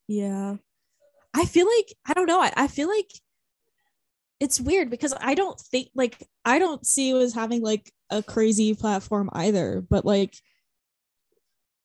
[0.08, 0.56] Yeah.
[1.34, 3.10] i feel like i don't know I, I feel like
[4.38, 8.22] it's weird because i don't think like I don't see you as having like a
[8.22, 10.34] crazy platform either, but like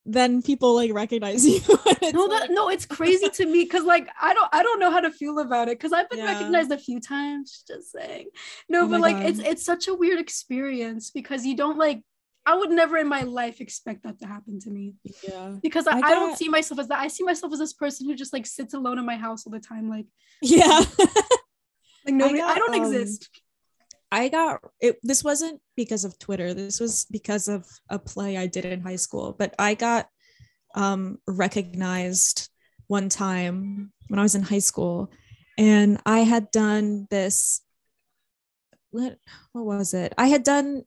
[0.05, 1.59] then people like recognize you.
[1.65, 4.91] it's No, like- no, it's crazy to me because like I don't I don't know
[4.91, 6.33] how to feel about it because I've been Yeah.
[6.33, 7.63] recognized a few times.
[7.67, 8.27] Just saying,
[8.67, 9.47] no, Oh but like it's God.
[9.47, 12.01] it's such a weird experience because you don't like.
[12.43, 14.95] I would never in my life expect that to happen to me
[15.29, 15.57] yeah.
[15.61, 16.97] because I, I I don't see myself as that.
[16.97, 19.51] I see myself as this person who just like sits alone in my house all
[19.53, 20.07] the time, like
[20.41, 20.83] Yeah.
[22.05, 22.41] like nobody.
[22.41, 23.29] I, got, don't um, exist.
[24.11, 24.99] I got it.
[25.03, 26.53] This wasn't because of Twitter.
[26.53, 29.33] This was because of a play I did in high school.
[29.37, 30.07] But I got
[30.75, 32.49] um, recognized
[32.87, 35.11] one time when I was in high school,
[35.57, 37.61] and I had done this.
[38.89, 39.17] What
[39.53, 40.13] what was it?
[40.17, 40.83] I had done.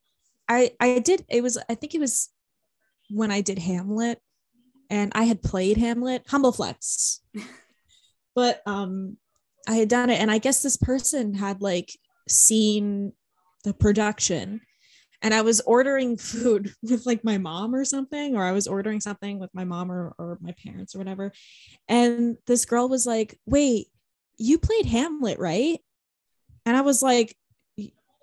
[0.46, 1.24] I I did.
[1.28, 1.56] It was.
[1.68, 2.28] I think it was
[3.08, 4.20] when I did Hamlet,
[4.90, 6.24] and I had played Hamlet.
[6.28, 7.22] Humble flex.
[8.34, 9.16] but um,
[9.66, 11.96] I had done it, and I guess this person had like
[12.28, 13.12] seen
[13.64, 14.60] the production
[15.24, 19.00] and I was ordering food with like my mom or something, or I was ordering
[19.00, 21.32] something with my mom or, or my parents or whatever.
[21.88, 23.88] And this girl was like, Wait,
[24.36, 25.78] you played Hamlet, right?
[26.66, 27.34] And I was like,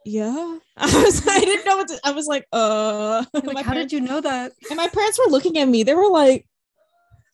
[0.06, 0.60] Yeah.
[0.78, 4.00] I was I didn't know what to, I was like, uh Like, how parents- did
[4.00, 4.54] you know that?
[4.70, 5.82] and my parents were looking at me.
[5.82, 6.48] They were like,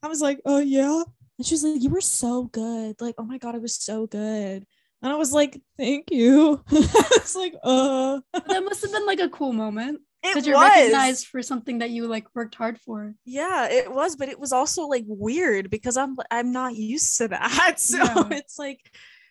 [0.01, 1.03] I was like, oh yeah.
[1.37, 3.01] And she was like, you were so good.
[3.01, 4.65] Like, oh my God, it was so good.
[5.01, 6.63] And I was like, thank you.
[6.71, 8.19] It's like, uh.
[8.33, 10.01] That must have been like a cool moment.
[10.23, 10.69] It because you're was.
[10.71, 13.13] recognized for something that you like worked hard for.
[13.25, 17.27] yeah it was but it was also like weird because i'm i'm not used to
[17.27, 17.75] that.
[17.77, 18.27] So Yeah.
[18.31, 18.79] it's like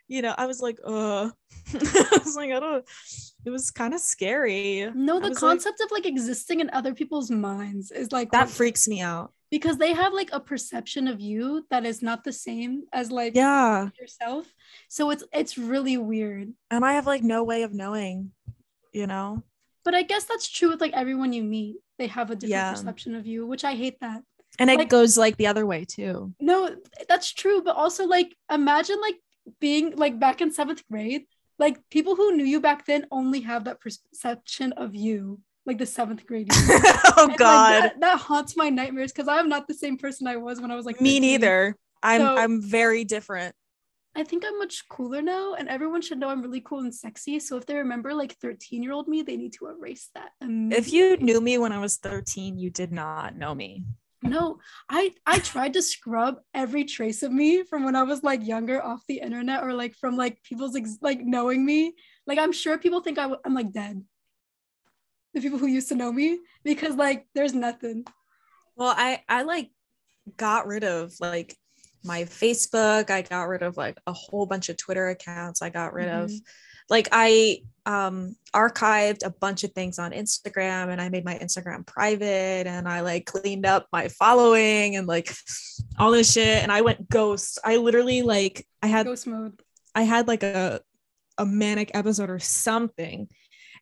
[0.06, 1.30] you know i was like uh.
[1.74, 2.84] I was like i don't
[3.44, 4.90] it was kind of scary.
[4.94, 8.48] No, the was like- concept of like existing in other people's minds is like that
[8.48, 12.32] freaks me out because they have like a perception of you that is not the
[12.32, 14.52] same as like yeah yourself.
[14.88, 16.52] So it's it's really weird.
[16.70, 18.32] and i have like no way of knowing
[18.92, 19.42] you know
[19.84, 21.76] But I guess that's true with like everyone you meet.
[21.98, 22.72] They have a different Yeah.
[22.74, 24.20] perception of you, which I hate that.
[24.58, 26.56] and it goes like the other way too No,
[27.10, 27.58] that's true.
[27.66, 29.18] But also like imagine like
[29.60, 31.22] being like back in seventh grade,
[31.64, 35.20] like people who knew you back then only have that perception of you,
[35.66, 36.48] like the seventh grade.
[36.52, 40.26] oh And, like, god that, that haunts my nightmares because I'm not the same person
[40.26, 41.22] I was when I was like me 13.
[41.22, 43.54] neither i'm So- i'm very different
[44.18, 47.38] I think I'm much cooler now, and everyone should know I'm really cool and sexy.
[47.38, 50.30] So if they remember like 13 year old me, they need to erase that.
[50.40, 53.84] if you knew me when i was 13 you did not know me
[54.22, 58.44] no, I I tried to scrub every trace of me from when I was like
[58.46, 61.94] younger off the internet or like from like people's ex- like knowing me.
[62.26, 64.02] Like I'm sure people think I w- I'm like dead.
[65.36, 68.06] The people who used to know me because like there's nothing.
[68.74, 69.70] Well, I I like
[70.38, 71.54] got rid of like
[72.02, 73.10] my Facebook.
[73.10, 75.60] I got rid of like a whole bunch of Twitter accounts.
[75.60, 76.30] I got rid of
[76.88, 81.86] like I um archived a bunch of things on Instagram and I made my Instagram
[81.86, 85.30] private and I like cleaned up my following and like
[85.98, 87.58] all this shit and I went ghost.
[87.62, 89.60] I literally like I had Ghost mode.
[89.94, 90.80] I had like a
[91.36, 93.28] a manic episode or something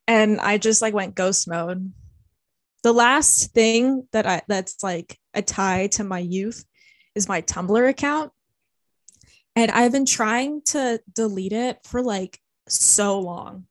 [0.06, 1.92] and I just like went ghost mode.
[2.82, 6.64] The last thing that I that's like a tie to my youth
[7.14, 8.32] is my Tumblr account.
[9.56, 12.38] And I've been trying to delete it for like
[12.68, 13.66] so long.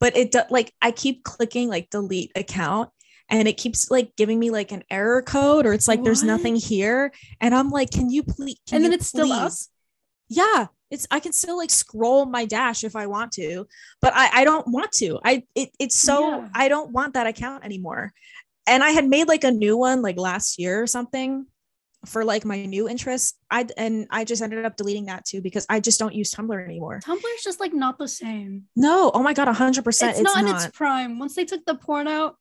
[0.00, 2.90] But it do- like I keep clicking like delete account
[3.28, 6.56] and it keeps like giving me like an error code or it's like there's nothing
[6.56, 9.52] here and I'm like can you please And then it's still up?
[10.28, 13.66] yeah it's i can still like scroll my dash if i want to
[14.00, 16.48] but i i don't want to i it, it's so Yeah.
[16.54, 18.12] i don't want that account anymore
[18.66, 21.46] and i had made like a new one like last year or something
[22.06, 25.66] for like my new interest i and i just ended up deleting that too because
[25.68, 28.64] i just don't use tumblr anymore Tumblr's just like not the same.
[28.76, 31.18] no oh my god 100% It's, it's, not, not, in its prime.
[31.18, 32.36] Once they took the porn out,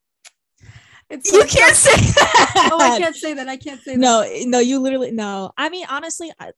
[1.09, 3.47] it's you like- can't say that Oh, I can't say that.
[3.47, 3.99] I can't say that.
[3.99, 5.51] no, no, you literally no.
[5.57, 6.51] I mean, honestly, I,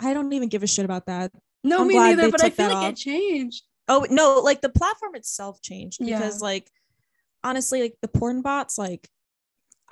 [0.00, 1.30] I don't even give a shit about that.
[1.62, 2.30] no, I'm me neither.
[2.30, 2.92] But I feel like off.
[2.92, 3.64] it changed.
[3.88, 6.18] oh no like the platform itself changed Yeah.
[6.18, 6.70] because like
[7.44, 9.08] honestly like the porn bots like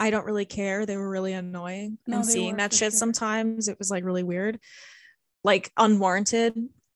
[0.01, 0.87] I don't really care.
[0.87, 1.99] They were really annoying.
[2.07, 2.99] No, and seeing that shit sure.
[2.99, 4.61] sometimes it was like really weird.
[5.43, 6.55] Like unwarranted.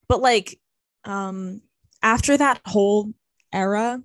[0.08, 0.58] But like
[1.04, 1.62] um
[2.02, 3.12] after that whole
[3.52, 4.00] era,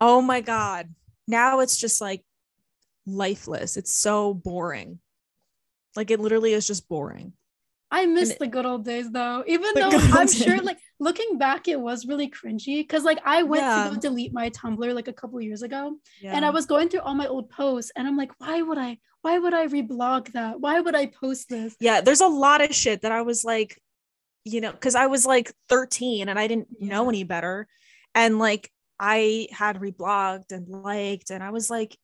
[0.00, 0.94] oh my god.
[1.26, 2.22] Now it's just like
[3.06, 3.76] lifeless.
[3.78, 4.98] It's so boring.
[5.96, 7.32] Like it literally is just boring.
[7.90, 9.44] I miss it- the good old days though.
[9.46, 13.62] Even though I'm sure like looking back it was really cringy because like I went
[13.62, 13.84] Yeah.
[13.88, 16.34] to go delete my Tumblr like a couple years ago Yeah.
[16.34, 18.98] and I was going through all my old posts and I'm like why would I
[19.22, 20.60] why would I reblog that?
[20.60, 21.74] Why would I post this?
[21.80, 23.80] yeah, there's a lot of shit that I was like,
[24.44, 27.66] you know, because I was like 13 and I didn't know any better.
[28.14, 28.70] And like
[29.00, 31.96] I had reblogged and liked, and I was like,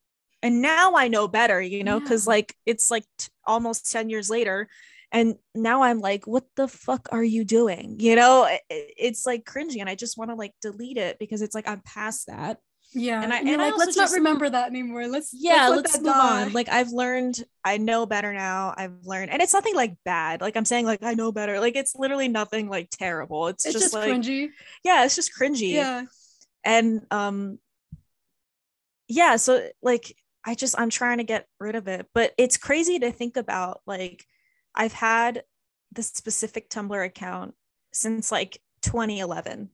[0.42, 2.30] and now I know better, you know, because Yeah.
[2.30, 4.68] like it's like t- almost 10 years later.
[5.14, 7.96] And now I'm like, what the fuck are you doing?
[8.00, 9.80] You know, I- I- it's like cringy.
[9.80, 12.58] And I just want to like delete it because it's like I'm past that.
[12.92, 13.22] Yeah.
[13.22, 15.06] And I- And, and like, let's just- not remember that anymore.
[15.06, 16.42] Let's yeah let let's, move die.
[16.46, 20.40] on like i've learned i know better now i've learned and it's nothing like bad
[20.40, 23.72] like i'm saying like i know better like it's literally nothing like terrible it's, it's
[23.72, 24.48] just, just like cringy.
[24.84, 26.04] yeah it's just cringy Yeah.
[26.64, 27.58] and um
[29.08, 32.98] yeah so like i just i'm trying to get rid of it but it's crazy
[32.98, 34.24] to think about like
[34.74, 35.44] i've had
[35.92, 37.54] this specific tumblr account
[37.92, 39.70] since like 2011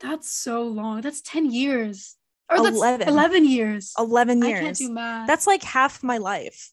[0.00, 1.02] That's so long.
[1.02, 2.16] That's 10 years.
[2.50, 3.06] Or that's 11.
[3.08, 3.92] 11 years.
[3.98, 5.26] 11 I years can't do math.
[5.28, 6.70] that's like half my life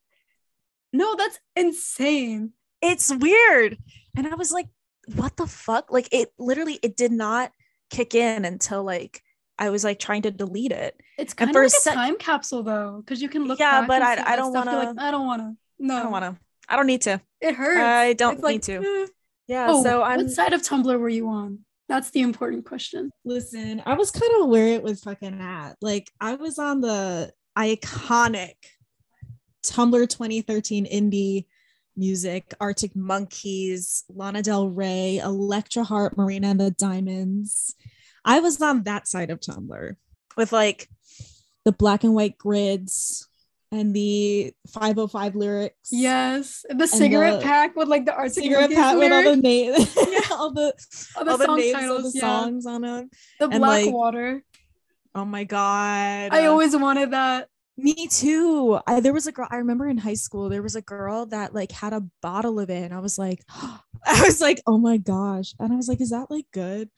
[0.93, 2.53] no, that's insane.
[2.81, 3.77] it's weird
[4.15, 4.67] and i was like
[5.15, 7.51] what the fuck like it literally it did not
[7.89, 9.21] kick in until like
[9.59, 11.93] i was like trying to delete it It's And kind for of like a sec-
[11.93, 13.59] time capsule though, because you can look.
[13.59, 15.55] Yeah, but and I- I don't wanna- Like, I don't want to.
[15.79, 16.37] No, i don't want to
[16.69, 17.79] i don't need to It hurts.
[17.79, 19.03] I don't It's like, need to.
[19.03, 19.07] eh.
[19.47, 21.59] yeah Oh, so i'm what side of Tumblr were you on?
[21.89, 23.09] That's the important question.
[23.23, 25.75] Listen, I was kind of where it was fucking at.
[25.81, 28.55] Like I was on the iconic
[29.65, 31.45] Tumblr 2013 indie
[31.95, 37.73] music, Arctic Monkeys, Lana Del Rey, Electra Heart, Marina and the Diamonds.
[38.25, 39.95] I was on that side of Tumblr.
[40.35, 40.89] with like
[41.65, 43.26] The black and white grids
[43.71, 45.89] and the 505 lyrics.
[45.91, 49.95] Yes, the cigarette the pack with like the Arctic Cigarette pack with all the lyrics,
[49.95, 49.97] names,
[50.31, 50.73] all the,
[51.15, 52.21] all the all the song names titles, of the yeah.
[52.21, 53.09] songs on them.
[53.39, 54.43] The and, Black like, Water.
[55.15, 57.49] oh my god I always wanted that.
[57.79, 58.79] Me too.
[58.87, 60.49] I, there was a girl I remember in high school.
[60.49, 63.43] There was a girl that like had a bottle of it, and I was like,
[64.05, 66.89] I was like, oh my gosh, and I was like, is that like good?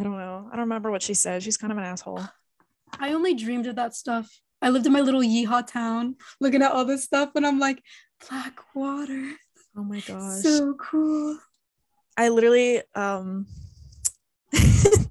[0.00, 2.22] i don't know i don't remember what she said she's kind of an asshole
[2.98, 4.40] I only dreamed of that stuff.
[4.60, 7.82] I lived in my little yeehaw town, looking at all this stuff, and I'm like,
[8.28, 9.32] Black Water,
[9.76, 11.38] oh my gosh so cool.
[12.16, 13.46] I literally um
[14.50, 15.10] the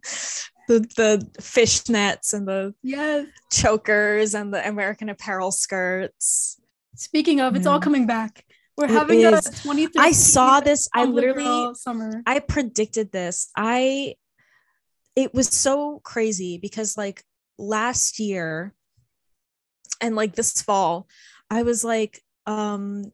[0.67, 3.27] the fishnets and the Yes.
[3.51, 6.59] chokers and the American Apparel skirts.
[6.95, 8.43] Speaking of, it's all coming back.
[8.75, 9.41] We're It having a is.
[9.45, 10.89] 2013 I saw this.
[10.93, 12.21] I literally summer.
[12.25, 13.49] I predicted this.
[13.55, 14.15] I
[15.15, 17.23] it was so crazy because like
[17.57, 18.73] last year
[20.01, 21.07] and like this fall,
[21.49, 23.11] I was like, um,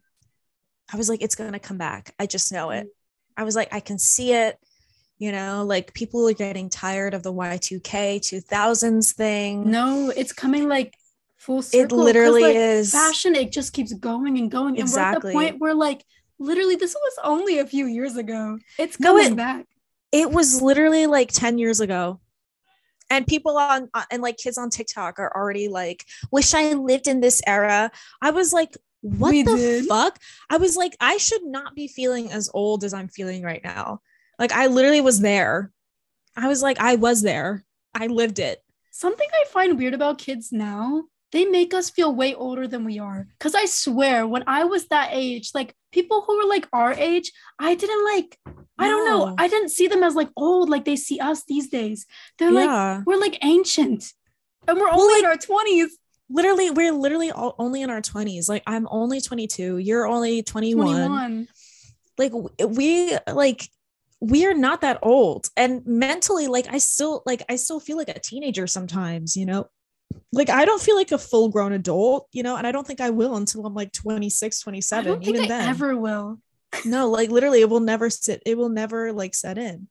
[0.91, 2.13] I was like, it's gonna come back.
[2.19, 2.87] I just know it.
[3.37, 4.57] I was like, I can see it.
[5.17, 9.69] You know, like people are getting tired of the Y2K 2000s thing.
[9.69, 10.93] No, it's coming like
[11.37, 12.01] full circle.
[12.01, 12.91] it literally like, is.
[12.91, 13.35] fashion.
[13.35, 16.03] It just keeps going and going, and we're at the point where like
[16.39, 18.57] literally this was only a few years ago.
[18.77, 19.65] It's No, it- back.
[20.11, 22.19] it was literally like 10 years ago
[23.09, 27.07] and people on uh, and like kids on tiktok are already like wish i lived
[27.07, 27.91] in this era.
[28.21, 29.85] I was like what We the did.
[29.85, 30.17] fuck?
[30.49, 34.01] I was like i should not be feeling as old as i'm feeling right now.
[34.39, 35.71] Like i literally was there.
[36.35, 37.63] I was like i was there.
[37.93, 38.59] I lived it.
[38.91, 42.99] Something I find weird about kids now, they make us feel way older than we
[42.99, 43.27] are.
[43.39, 47.31] Cause I swear, when I was that age, like people who were like our age,
[47.59, 48.39] I didn't like,
[48.79, 51.67] I don't know, I didn't see them as like old like they see us these
[51.69, 52.05] days.
[52.39, 54.13] They're like, we're like ancient.
[54.67, 55.89] And we're Well, only like- in our 20s,
[56.29, 60.85] literally we're literally all, only in our 20s like i'm only 22 you're only 21.
[61.07, 61.47] 21.
[62.17, 62.31] like
[62.69, 63.69] we like
[64.21, 68.17] we're not that old and mentally like i still like i still feel like a
[68.17, 69.67] teenager sometimes you know
[70.32, 73.01] like i don't feel like a full grown adult you know and i don't think
[73.01, 76.39] i will until i'm like 26 I 27 don't think even I then ever will.
[76.86, 79.88] no like literally it will never sit it will never like set in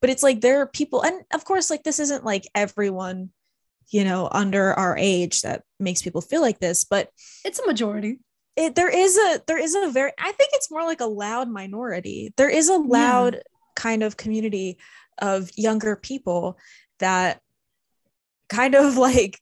[0.00, 3.30] but it's like there are people and of course like this isn't like everyone
[3.90, 7.08] you know under our age that makes people feel like this but
[7.44, 8.20] It's a majority.
[8.56, 11.48] it there is a there is a very i think it's more like a loud
[11.48, 13.42] minority there is a loud
[13.74, 14.78] kind of community
[15.18, 16.56] of younger people
[16.98, 17.40] that
[18.52, 19.40] kind of like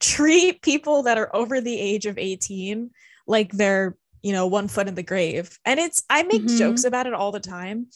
[0.00, 2.90] treat people that are over the age of 18
[3.26, 5.58] like they're you know one foot in the grave.
[5.64, 6.58] And it's i make Mhm.
[6.58, 7.86] jokes about it all the time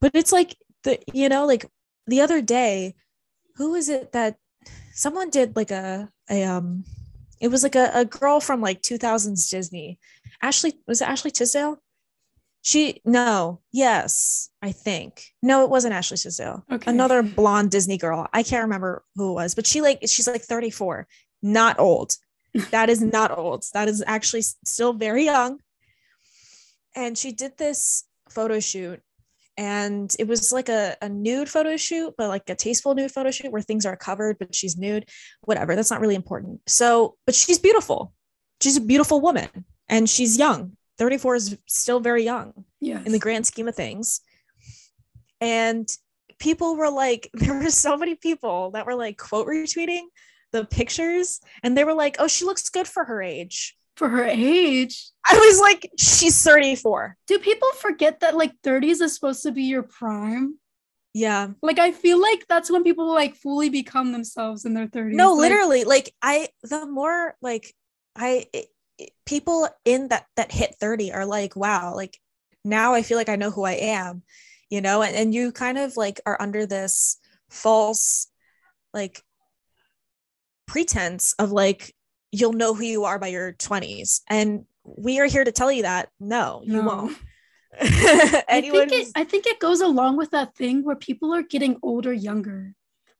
[0.00, 1.64] but it's like the you know like
[2.06, 2.94] the other day
[3.56, 4.36] who is it that
[4.92, 6.84] someone did like a a um
[7.40, 9.98] it was like a, a girl from like 2000s disney.
[10.40, 11.80] Ashley was it ashley tisdale
[12.66, 15.26] she no yes i think.
[15.42, 16.90] No it wasn't ashley tisdale Okay.
[16.90, 18.26] another blonde disney girl.
[18.32, 21.06] I can't remember who it was but she like she's like 34
[21.42, 22.16] not old.
[22.70, 23.64] That is not old.
[23.74, 25.58] That is actually still very young.
[26.96, 29.00] And she did this photo shoot
[29.58, 33.30] and it was like a, a nude photo shoot but like a tasteful nude photo
[33.30, 35.04] shoot where things are covered but she's nude.
[35.42, 36.60] Whatever that's not really important.
[36.66, 38.14] So but she's beautiful.
[38.62, 39.50] She's a beautiful woman
[39.88, 43.04] and she's young 34 is still very young yes.
[43.06, 44.20] in the grand scheme of things
[45.40, 45.88] and
[46.38, 50.04] people were like there were so many people that were like quote retweeting
[50.52, 54.24] the pictures and they were like oh she looks good for her age for her
[54.24, 55.10] age.
[55.28, 59.64] i was like she's 34 Do people forget that like 30s is supposed to be
[59.64, 60.58] your prime?
[61.12, 65.12] yeah Like I feel like that's when people like fully become themselves in their 30s.
[65.12, 67.72] no Like, literally like i the more like
[68.16, 68.66] i it-
[69.26, 72.18] people in that that hit 30 are like wow like
[72.64, 74.22] now i feel like i know who i am
[74.70, 77.18] you know and, and you kind of like are under this
[77.50, 78.28] false
[78.92, 79.22] like
[80.66, 81.94] pretense of like
[82.32, 85.82] you'll know who you are by your 20s and we are here to tell you
[85.82, 86.86] that no you No.
[86.86, 87.16] won't
[87.80, 91.76] I think it I think it goes along with that thing where people are getting
[91.82, 92.74] older younger.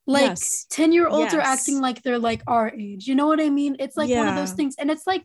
[0.07, 0.66] Like Yes.
[0.70, 3.09] 10 year olds are acting like they're like our age.
[3.09, 3.75] You know what I mean?
[3.81, 4.77] It's like one of those things.
[4.79, 5.25] And it's like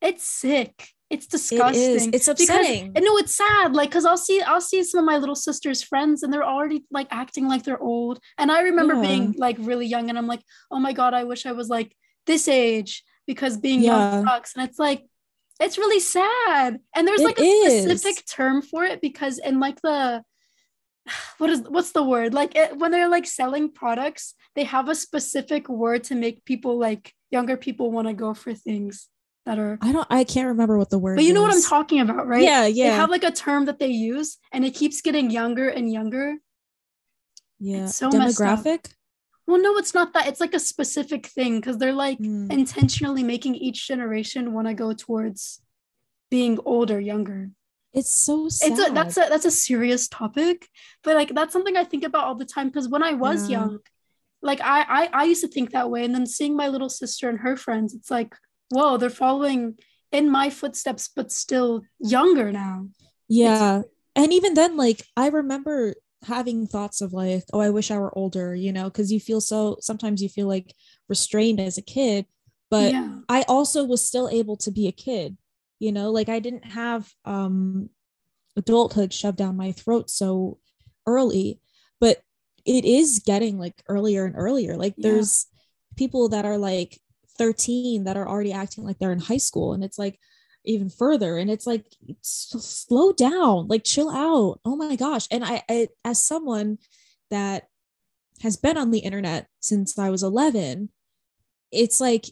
[0.00, 0.88] it's sick.
[1.10, 1.82] It's disgusting.
[1.82, 3.74] is it's Because- upsetting and no, it's sad.
[3.74, 6.84] Like, cause I'll see, I'll see some of my little sister's friends, and they're already
[6.90, 8.20] like acting like they're old.
[8.36, 9.00] And I remember Yeah.
[9.02, 11.96] being like really young, and I'm like, oh my god, I wish I was like
[12.26, 14.16] this age because being Yeah.
[14.16, 14.54] young sucks.
[14.54, 15.06] And it's like,
[15.60, 16.78] it's really sad.
[16.94, 17.84] And there's It like a is.
[17.84, 20.22] specific term for it because in like the
[21.38, 24.94] what is what's the word like it, when they're like selling products they have a
[24.94, 29.08] specific word to make people like younger people want to go for things
[29.48, 30.06] that are I don't.
[30.20, 31.16] I can't remember what the word.
[31.18, 32.90] but you know what i'm talking about right Yeah, yeah.
[32.90, 36.26] they have like a term that they use and it keeps getting younger and younger
[37.58, 37.84] yeah.
[37.84, 38.10] it's so.
[38.10, 38.82] Demographic.
[39.46, 42.52] well no it's not that it's like a specific thing because they're like Mm.
[42.52, 45.60] intentionally making each generation want to go towards
[46.30, 47.40] being older younger
[47.98, 48.72] It's so sad.
[48.72, 50.68] it's a that's a that's a serious topic
[51.04, 53.56] but like that's something i think about all the time because when i was Yeah.
[53.58, 53.72] young
[54.50, 57.24] like I, I i used to think that way and then seeing my little sister
[57.30, 58.32] and her friends it's like
[58.70, 59.78] whoa they're following
[60.12, 62.86] in my footsteps but still younger now
[63.28, 63.82] yeah.
[64.16, 65.94] And even then, like I remember
[66.26, 69.40] having thoughts of like, oh, I wish I were older, you know, because you feel
[69.40, 69.76] so.
[69.80, 70.74] Sometimes you feel like
[71.08, 72.26] restrained as a kid,
[72.70, 75.36] but yeah I also was still able to be a kid,
[75.78, 77.90] you know, like I didn't have um
[78.56, 80.58] adulthood shoved down my throat so
[81.06, 81.60] early,
[82.00, 82.22] but
[82.64, 84.76] it is getting like earlier and earlier.
[84.76, 85.12] Like Yeah.
[85.12, 85.46] there's
[85.96, 86.98] people that are like
[87.38, 90.18] 13 that are already acting like they're in high school and it's like
[90.64, 91.84] even further and it's like
[92.20, 94.60] slow down like chill out.
[94.64, 95.26] Oh my gosh.
[95.30, 96.78] And I, I as someone
[97.30, 97.68] that
[98.42, 100.88] has been on the internet since i was 11
[101.70, 102.26] it's like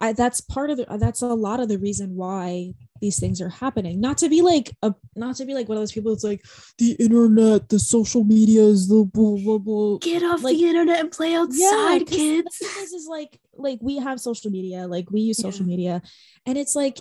[0.00, 3.48] I, that's part of the that's a lot of the reason why these things are
[3.48, 4.00] happening.
[4.00, 6.44] Not to be like a not to be like one of those people that's like
[6.78, 9.98] the internet the social media is the blah blah blah.
[9.98, 12.58] Get off Like- the internet and play outside 'cause kids.
[12.58, 15.70] the thing is, is like like we have social media like we use social Yeah.
[15.76, 16.02] media.
[16.46, 16.98] And it's like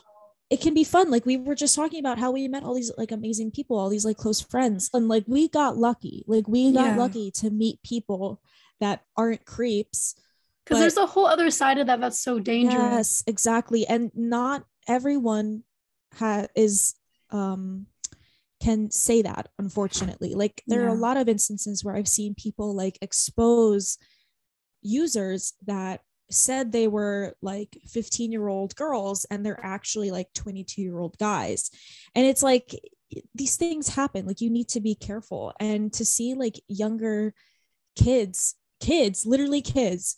[0.49, 1.11] it can be fun.
[1.11, 3.89] Like we were just talking about how we met all these like amazing people all
[3.89, 4.89] these like close friends.
[4.93, 6.23] And like we got lucky.
[6.25, 6.97] Like we got Yeah.
[6.97, 8.41] lucky to meet people
[8.79, 10.15] that aren't creeps
[10.67, 13.87] because there's a whole other side of that that's so dangerous Yes, exactly.
[13.87, 15.63] And not everyone
[16.13, 16.95] ha- is
[17.31, 17.87] um
[18.61, 20.33] can say that unfortunately.
[20.33, 23.97] Like there are a lot of instances where I've seen people like expose
[24.81, 30.81] users that said they were like 15 year old girls and they're actually like 22
[30.81, 31.69] year old guys.
[32.15, 32.73] And it's like
[33.33, 34.25] these things happen.
[34.25, 35.53] Like you need to be careful.
[35.59, 37.33] And to see like younger
[37.95, 40.17] kids, kids, literally kids,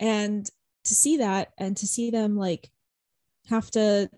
[0.00, 0.48] and
[0.84, 2.68] to see that and to see them like
[3.48, 4.10] have to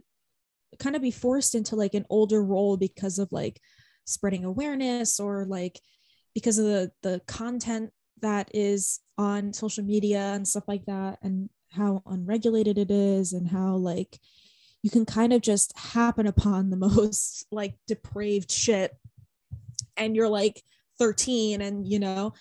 [0.79, 3.61] kind of be forced into like an older role because of like
[4.07, 5.79] spreading awareness or like
[6.35, 7.91] because of the the content
[8.23, 13.49] that is on social media and stuff like that and how unregulated it is and
[13.49, 14.19] how like
[14.83, 18.93] you can kind of just happen upon the most like depraved shit.
[19.97, 20.63] And you're like
[20.99, 22.33] 13 and you know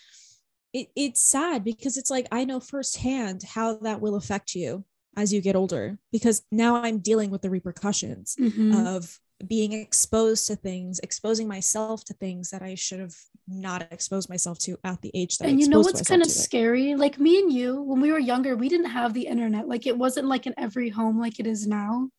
[0.74, 4.86] it, it's sad because it's like I know firsthand how that will affect you
[5.18, 8.86] as you get older because now I'm dealing with the repercussions Mhm.
[8.88, 13.16] of being exposed to things, exposing myself to things that I should have
[13.48, 16.28] not exposed myself to at the age that I and you know what's kind of
[16.28, 16.38] to it.
[16.38, 16.96] scary?
[16.96, 19.68] Like me and you, when we were younger, we didn't have the internet.
[19.68, 22.10] Like it wasn't like in every home like it is now.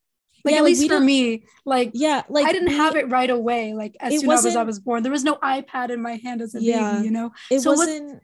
[0.44, 3.09] Like Yeah, at like, least for me, like Yeah, like I didn't we- have it
[3.09, 3.72] right away.
[3.72, 6.57] Like as soon as I wasn't- born, there was no iPad in my hand as
[6.57, 6.94] a Yeah.
[6.94, 7.05] baby.
[7.05, 8.20] You know, it So wasn't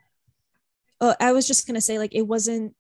[1.01, 2.75] uh, i was just gonna say like it wasn't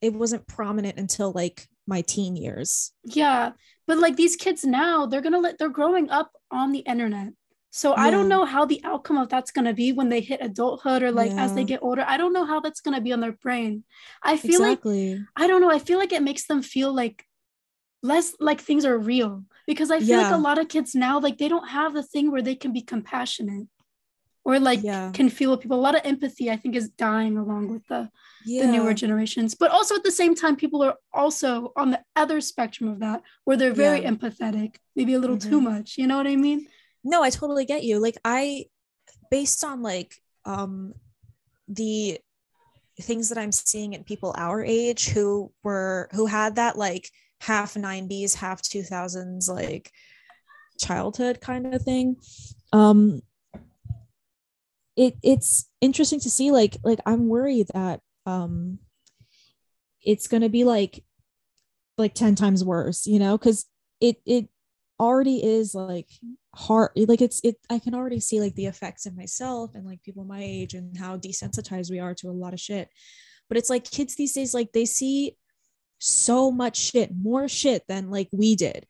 [0.00, 3.52] it wasn't prominent until like my teen years Yeah,
[3.86, 7.32] but like these kids now, they're gonna let they're growing up on the internet.
[7.70, 11.02] So I don't know how the outcome of that's gonna be when they hit adulthood
[11.02, 12.04] or like as they get older.
[12.06, 13.84] I don't know how that's gonna be on their brain.
[14.22, 14.80] I feel like
[15.36, 15.70] I don't know.
[15.70, 17.24] I feel like it makes them feel like
[18.02, 21.38] less like things are real because I feel like a lot of kids now like
[21.38, 23.68] they don't have the thing where they can be compassionate
[24.44, 25.78] or like yeah can feel with people.
[25.78, 28.10] A lot of empathy I think is dying along with the
[28.44, 29.54] yeah the newer generations.
[29.54, 33.22] But also at the same time, people are also on the other spectrum of that,
[33.44, 34.10] where they're very Yeah.
[34.10, 35.64] empathetic, maybe a little too Mhm.
[35.72, 35.98] much.
[35.98, 36.66] You know what I mean?
[37.04, 38.64] no i totally get you like i
[39.28, 40.14] based on like
[40.44, 40.94] um
[41.66, 42.16] the
[43.00, 47.74] things that i'm seeing in people our age who were who had that like half
[47.74, 49.90] 90s half 2000s like
[50.78, 52.16] childhood kind of thing
[52.72, 53.20] um
[54.96, 58.78] it it's interesting to see like like i'm worried that um
[60.02, 61.04] it's going to be like
[61.98, 63.66] like 10 times worse you know cuz
[64.00, 64.48] it it
[65.00, 66.08] already is like
[66.54, 70.02] hard like it's it i can already see like the effects in myself and like
[70.02, 72.88] people my age and how desensitized we are to a lot of shit
[73.48, 75.36] but it's like kids these days like they see
[75.98, 78.86] so much shit more shit than like we did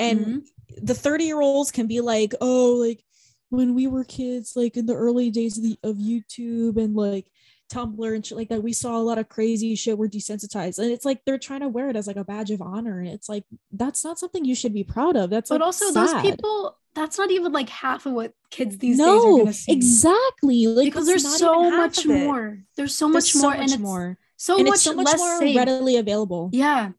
[0.00, 0.46] And Mhm.
[0.82, 3.04] the 30 year olds can be like oh like
[3.50, 7.30] when we were kids like in the early days of the of youtube and like
[7.72, 9.98] tumblr and shit like that we saw a lot of crazy shit.
[9.98, 10.78] We're desensitized.
[10.78, 13.00] And it's like they're trying to wear it as like a badge of honor.
[13.00, 13.42] And it's like
[13.72, 15.30] that's not something you should be proud of.
[15.30, 15.94] That's but like, also sad.
[15.94, 19.52] those people, that's not even like half of what kids these days are no gonna
[19.52, 19.72] see.
[19.72, 20.66] exactly.
[20.68, 22.58] Like because there's so much more.
[22.76, 24.18] There's so There's much more, so and much it's more.
[24.36, 25.56] so and much it's so much less more safe.
[25.56, 26.50] readily available.
[26.52, 26.90] Yeah,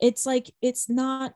[0.00, 1.34] it's like it's not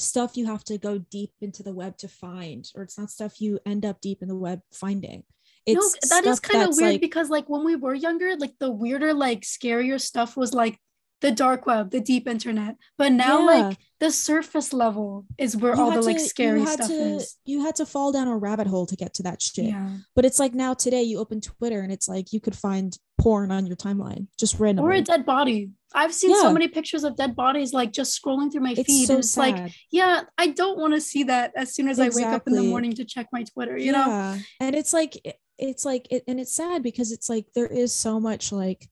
[0.00, 3.40] stuff you have to go deep into the web to find or it's not stuff
[3.40, 5.22] you end up deep in the web finding
[5.66, 5.76] it's
[6.10, 8.70] no, that is kind of weird like- because like when we were younger, like the
[8.70, 10.78] weirder, like scarier stuff was like
[11.20, 12.76] the dark web, the deep internet.
[12.96, 13.44] But now, Yeah.
[13.44, 16.94] like the surface level is where you all the like to- scary had stuff to,
[17.16, 17.36] is.
[17.44, 19.98] you had to fall down a rabbit hole to get to that shit Yeah.
[20.16, 23.50] but it's like now today you open twitter and it's like you could find porn
[23.52, 25.68] on your timeline just randomly or a dead body.
[25.94, 29.06] I've seen so many pictures of dead bodies like just scrolling through my it's feed.
[29.06, 32.10] so and it's like, yeah, I don't want to see that as soon as I
[32.10, 34.06] wake up in the morning to check my Twitter, you know?
[34.06, 35.16] yeah and it's like
[35.58, 38.88] it's like it, and it's sad because it's like there is so much like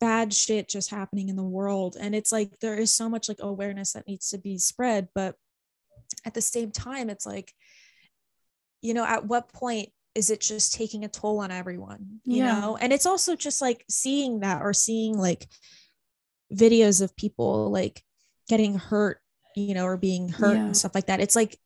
[0.00, 3.38] bad shit just happening in the world and it's like there is so much like
[3.40, 5.36] awareness that needs to be spread but
[6.24, 7.52] at the same time it's like
[8.80, 12.60] you know at what point is it just taking a toll on everyone you Yeah.
[12.60, 15.46] know and it's also just like seeing that or seeing like
[16.52, 18.02] videos of people like
[18.48, 19.18] getting hurt
[19.56, 20.64] you know or being hurt Yeah.
[20.66, 21.58] and stuff like that it's like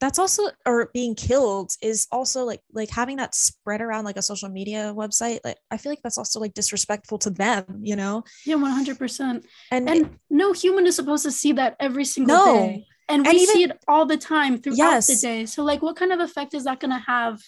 [0.00, 4.22] that's also or being killed is also like like having that spread around like a
[4.22, 8.24] social media website like i feel like that's also like disrespectful to them you know
[8.44, 9.44] Yeah, 100%.
[9.70, 12.54] and, And no human is supposed to see that every single No.
[12.54, 12.86] day.
[13.08, 15.44] And we And even- see it all the time throughout the day.
[15.44, 17.42] So, like, what kind of effect is that going to have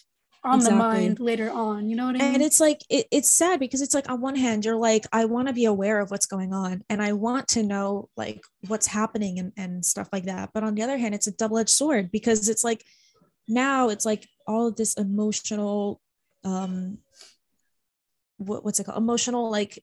[0.44, 1.88] on the mind later on?
[1.88, 2.34] You know what I mean?
[2.34, 5.24] and it's like it, it's sad because it's like on one hand you're like i
[5.24, 8.86] want to be aware of what's going on and i want to know like what's
[8.86, 12.10] happening and, and stuff like that but on the other hand it's a double-edged sword
[12.10, 12.84] because it's like
[13.48, 16.00] now it's like all of this emotional
[16.44, 16.98] um
[18.36, 19.82] what, what's it called emotional like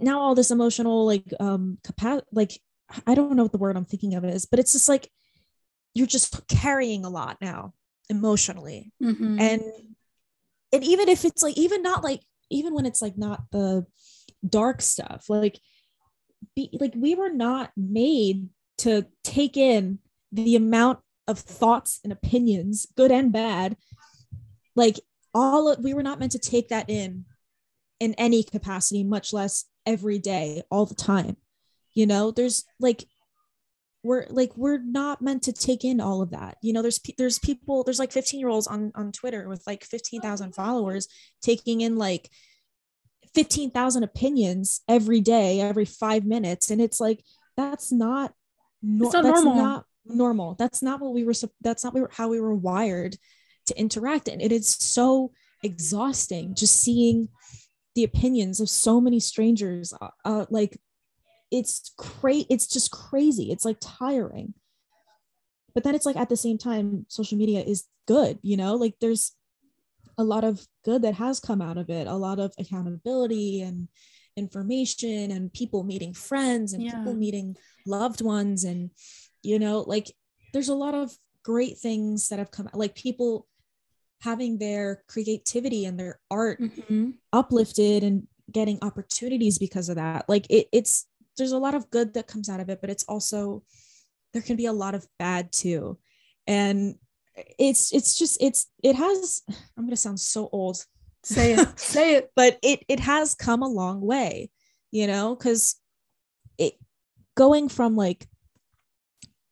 [0.00, 2.60] now all this emotional like um capa- like
[3.06, 5.10] i don't know what the word i'm thinking of is but it's just like
[5.94, 7.72] you're just carrying a lot now
[8.08, 8.92] emotionally.
[9.02, 9.40] Mhm.
[9.40, 9.62] and
[10.72, 13.86] and even if it's like even not like even when it's like not the
[14.46, 15.58] dark stuff like
[16.54, 18.48] be like we were not made
[18.78, 19.98] to take in
[20.32, 23.76] the amount of thoughts and opinions good and bad.
[24.74, 25.00] Like
[25.34, 27.24] all of, we were not meant to take that in
[28.00, 31.36] in any capacity much less every day all the time.
[31.94, 33.04] You know there's like
[34.02, 36.56] we're like we're not meant to take in all of that.
[36.62, 39.84] You know there's there's people there's like 15 year olds on on twitter with like
[39.84, 41.08] 15,000 followers
[41.42, 42.30] taking in like
[43.34, 46.70] 15,000 opinions every day every 5 minutes.
[46.70, 47.22] And it's like
[47.56, 48.32] that's not
[48.82, 49.62] no- It's not that's normal.
[49.62, 50.54] not normal.
[50.54, 53.16] That's not what we were that's not how we were wired
[53.66, 55.30] to interact and it is so
[55.62, 57.28] exhausting just seeing
[57.94, 60.78] the opinions of so many strangers uh, uh, like
[61.50, 63.50] it's crazy it's just crazy.
[63.50, 64.54] It's like tiring.
[65.74, 68.74] But then it's like at the same time social media is good you know?
[68.74, 69.34] Like there's
[70.16, 72.06] a lot of good that has come out of it.
[72.06, 73.88] A lot of accountability and
[74.36, 76.96] information and people meeting friends and Yeah.
[76.96, 78.90] people meeting loved ones and
[79.42, 80.12] you know like
[80.52, 83.48] there's a lot of great things that have come like people
[84.22, 87.14] having their creativity and their art Mhm.
[87.32, 90.28] uplifted and getting opportunities because of that.
[90.28, 91.06] Like it, it's
[91.38, 93.62] there's a lot of good that comes out of it but it's also
[94.32, 95.98] there can be a lot of bad too
[96.46, 96.96] and
[97.58, 100.84] it's it's just it's it has i'm going to sound so old
[101.24, 101.68] Say it.
[101.78, 102.30] Say it.
[102.36, 104.50] but it it has come a long way
[104.90, 105.76] you know because
[106.58, 106.74] it
[107.36, 108.26] going from like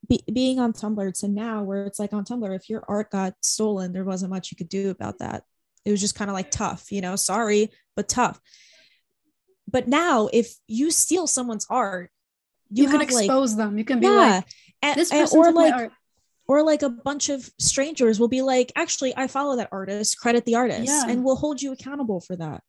[0.09, 3.35] be, being on tumblr to now where it's like on tumblr if your art got
[3.43, 5.43] stolen there wasn't much you could do about that
[5.85, 8.41] it was just kind of like tough you know sorry but tough
[9.69, 12.11] but now if you steal someone's art
[12.71, 13.79] You, you, can have like expose them.
[13.79, 14.43] You can be yeah.
[14.83, 15.91] like, this person or like
[16.49, 20.19] or like a bunch of strangers will be like actually i follow that artist.
[20.19, 20.87] Credit the artist.
[20.87, 21.05] Yeah.
[21.09, 22.63] and we'll hold you accountable for that.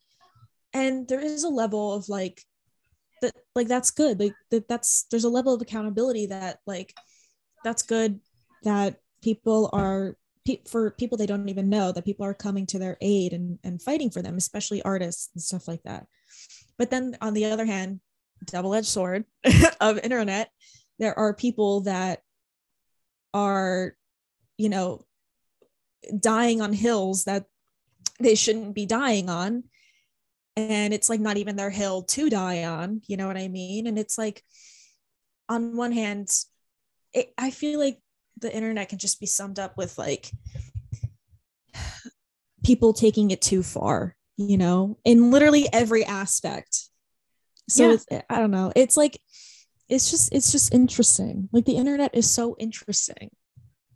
[0.74, 2.41] And there is a level of like
[3.22, 4.20] that like that's good.
[4.20, 6.93] Like that that's there's a level of accountability that like
[7.64, 8.20] that's good
[8.64, 12.80] that people are pe- for people they don't even know that people are coming to
[12.80, 16.08] their aid and and fighting for them especially artists and stuff like that
[16.78, 17.99] but then on the other hand
[18.45, 19.25] double-edged sword
[19.82, 20.49] of internet
[20.99, 22.21] there are people that
[23.34, 23.95] are
[24.57, 25.05] you know
[26.19, 27.45] dying on hills that
[28.19, 29.63] they shouldn't be dying on.
[30.55, 33.86] And it's like not even their hill to die on you know what i mean?
[33.86, 34.43] And it's like
[35.47, 36.30] on one hand
[37.13, 37.99] it, i feel like
[38.39, 40.32] the internet can just be summed up with like
[42.65, 46.90] people taking it too far you know in literally every aspect
[47.68, 47.94] so Yeah.
[47.96, 49.20] it's, i don't know it's like
[49.90, 53.30] it's just it's just interesting like the internet is so interesting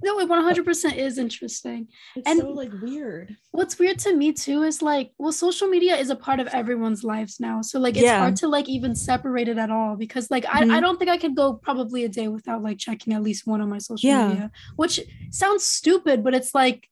[0.04, 1.88] No, it 100% is interesting.
[2.16, 5.96] it's And- so like weird What's weird to me too is like, well, social media
[6.04, 7.62] is a part of everyone's lives now.
[7.62, 8.18] So like, it's Yeah.
[8.24, 10.82] hard to like even separate it at all because like, I, I Mhm.
[10.82, 13.70] don't think I could go probably a day without like checking at least one of
[13.70, 14.28] my social Yeah.
[14.28, 14.96] media, which
[15.30, 16.88] sounds stupid, but it's like,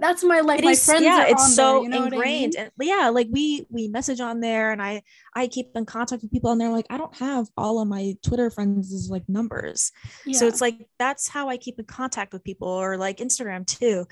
[0.00, 2.16] that's my like It my is- friends yeah it's so there, you know what I
[2.16, 2.62] ingrained mean?
[2.62, 5.02] and yeah like we we message on there and i
[5.34, 8.14] i keep in contact with people and they're like i don't have all of my
[8.22, 9.90] twitter friends like numbers.
[10.32, 14.06] So it's like that's how i keep in contact with people or like instagram too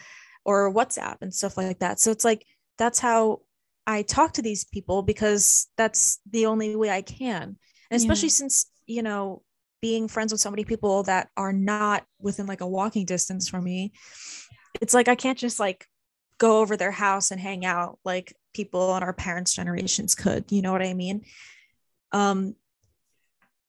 [0.44, 1.98] or whatsapp and stuff like that.
[2.00, 2.44] So it's like
[2.78, 3.40] that's how
[3.86, 7.56] i talk to these people because that's the only way i can.
[7.90, 9.42] And especially since you know
[9.82, 13.62] being friends with so many people that are not within like a walking distance from
[13.62, 13.92] me
[14.80, 15.86] it's like i can't just like
[16.38, 20.62] go over their house and hang out like people on our parents generations could you
[20.62, 21.22] know what i mean
[22.12, 22.54] um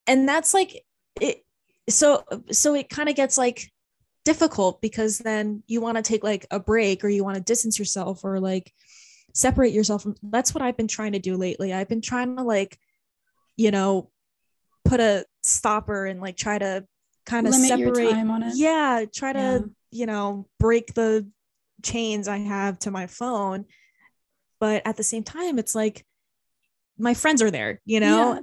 [0.05, 0.83] and that's like
[1.19, 1.45] it
[1.89, 3.71] so so it kind of gets like
[4.25, 7.79] difficult because then you want to take like a break or you want to distance
[7.79, 8.73] yourself or like
[9.33, 12.43] separate yourself from that's what i've been trying to do lately i've been trying to
[12.43, 12.77] like
[13.55, 14.09] you know
[14.83, 16.85] put a stopper and like try to
[17.25, 18.53] kind of separate time on it.
[18.55, 19.59] yeah try to Yeah.
[19.91, 21.27] You know break the
[21.83, 23.65] chains i have to my phone
[24.59, 26.05] but at the same time it's like
[26.97, 28.39] my friends are there you know Yeah.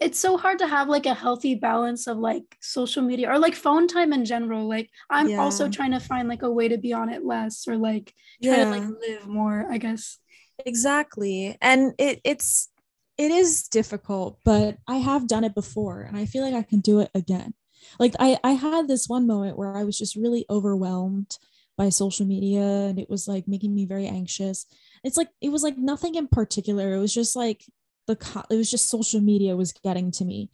[0.00, 3.56] It's so hard to have like a healthy balance of like social media or like
[3.56, 4.68] phone time in general.
[4.68, 7.76] Like I'm also trying to find like a way to be on it less or
[7.76, 8.14] like
[8.44, 10.18] try to like live more, I guess.
[10.64, 12.68] exactly and it it's
[13.16, 16.80] it is difficult but i have done it before and i feel like i can
[16.80, 17.54] do it again
[17.98, 21.38] like i i had this one moment where i was just really overwhelmed
[21.78, 24.66] by social media and it was like making me very anxious.
[25.04, 26.92] It's like it was like nothing in particular.
[26.92, 27.64] It was just like
[28.08, 30.50] the co- it was just social media was getting to me.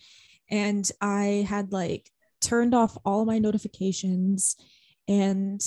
[0.51, 2.11] And i had like
[2.43, 4.57] turned off all my notifications
[5.09, 5.61] and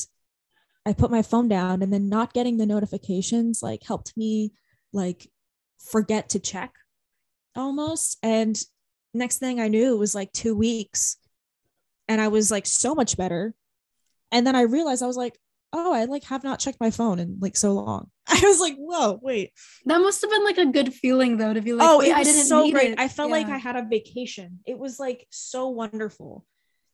[0.86, 4.54] I put my phone down and then not getting the notifications like helped me
[4.94, 5.28] like
[5.80, 6.74] forget to check
[7.56, 8.20] almost.
[8.22, 8.58] And
[9.14, 11.18] next thing I knew it was like two weeks
[12.08, 13.54] and I was like so much better.
[14.32, 15.38] And then I realized I was like,
[15.74, 18.10] oh, I like have not checked my phone in like so long.
[18.28, 19.52] I was like, whoa, wait.
[19.86, 22.16] That must have been like a good feeling though to be like, oh, "Wait, it
[22.16, 22.92] I was didn't so great.
[22.92, 24.60] it." I felt like I had a vacation.
[24.66, 26.46] It was like so wonderful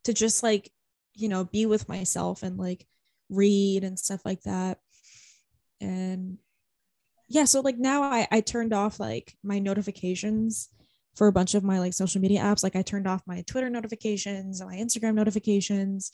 [0.06, 0.72] to just like,
[1.16, 2.86] you know, be with myself and like
[3.30, 4.80] read and stuff like that.
[5.82, 6.38] And
[7.28, 10.70] yeah, so like now I I turned off like my notifications
[11.16, 12.64] for a bunch of my like social media apps.
[12.64, 16.12] Like I turned off my Twitter notifications and my Instagram notifications.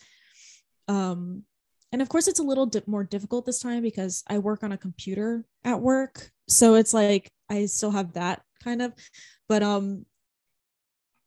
[0.88, 1.44] Um
[1.92, 4.72] and of course it's a little di- more difficult this time because i work on
[4.72, 8.94] a computer at work so it's like i still have that kind of
[9.48, 10.06] but um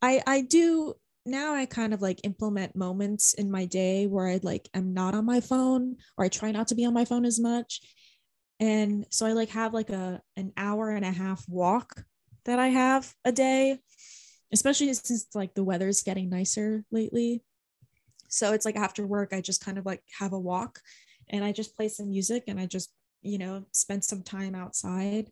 [0.00, 0.94] i i do
[1.24, 5.14] now i kind of like implement moments in my day where i like am not
[5.14, 7.80] on my phone or i try not to be on my phone as much
[8.60, 12.04] and so i like have like a an hour and a half walk
[12.44, 13.78] that i have a day
[14.52, 17.42] especially since like the weather's getting nicer lately.
[18.28, 20.80] So it's like after work i just kind of like have a walk
[21.30, 25.30] and i just play some music and i just you know spend some time outside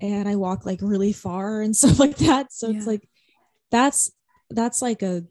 [0.00, 2.52] and i walk like really far and stuff like that.
[2.52, 3.08] So it's like
[3.70, 4.10] that's
[4.50, 5.22] that's like a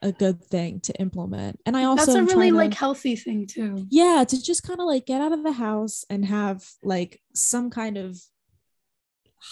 [0.00, 1.60] a good thing to implement.
[1.66, 3.86] And i also That's a really to- like healthy thing too.
[3.90, 7.68] yeah to just kind of like get out of the house and have like some
[7.70, 8.18] kind of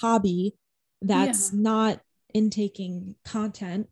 [0.00, 0.54] hobby
[1.02, 2.00] that's not
[2.34, 3.88] intaking content.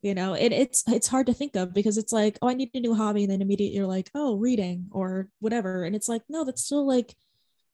[0.00, 2.70] You know it, it's it's hard to think of because it's like oh i need
[2.72, 3.24] a new hobby.
[3.24, 5.82] And then immediately you're like oh reading or whatever.
[5.84, 7.16] And it's like no that's still like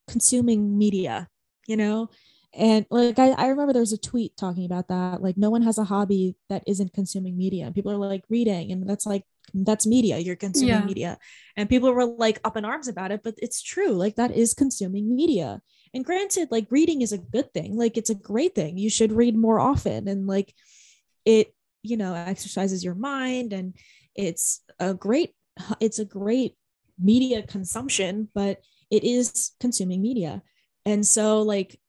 [0.09, 1.29] consuming media
[1.67, 2.09] you know?
[2.55, 5.23] And like I, I remember there was a tweet talking about that.
[5.23, 7.67] Like no one has a hobby that isn't consuming media.
[7.67, 8.71] And people are like reading.
[8.73, 9.25] And that's like
[9.55, 10.19] that's media.
[10.19, 10.85] You're consuming Yeah.
[10.85, 11.19] media.
[11.57, 13.93] And people were like up in arms about it but it's true.
[13.93, 15.63] Like that is consuming media
[15.95, 18.77] and granted like reading is a good thing like it's a great thing.
[18.77, 20.53] You should read more often and like
[21.25, 23.75] it you know exercises your mind and
[24.15, 25.33] it's a great
[25.81, 26.57] it's a great
[26.99, 30.43] media consumption but it is consuming media.
[30.85, 31.81] And so like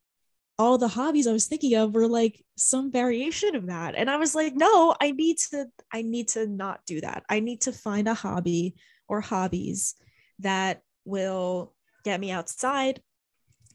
[0.58, 3.96] all the hobbies i was thinking of were like some variation of that.
[3.96, 7.24] And i was like no i need to i need to not do that.
[7.28, 8.76] I need to find a hobby
[9.08, 9.96] or hobbies
[10.40, 13.02] that will get me outside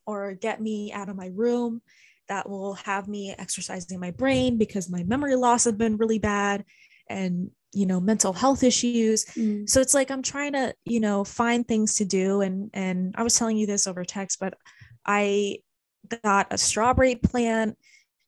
[0.06, 1.80] or get me out of my room
[2.30, 6.64] that will have me exercising my brain because my memory loss has been really bad
[7.08, 9.24] and you know mental health issues.
[9.26, 9.68] Mm.
[9.68, 12.40] so it's like i'm trying to you know find things to do.
[12.40, 14.54] And and i was telling you this over text but
[15.04, 15.58] i
[16.24, 17.76] got a strawberry plant.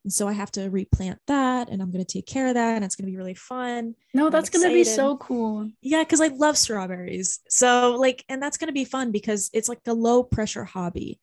[0.05, 2.75] And so i have to replant that and i'm going to take care of that
[2.75, 3.95] and it's going to be really fun.
[4.13, 5.71] No, that's gonna be so cool.
[5.81, 7.39] yeah because i love strawberries.
[7.49, 11.21] So like and that's going to be fun because it's like a low pressure hobby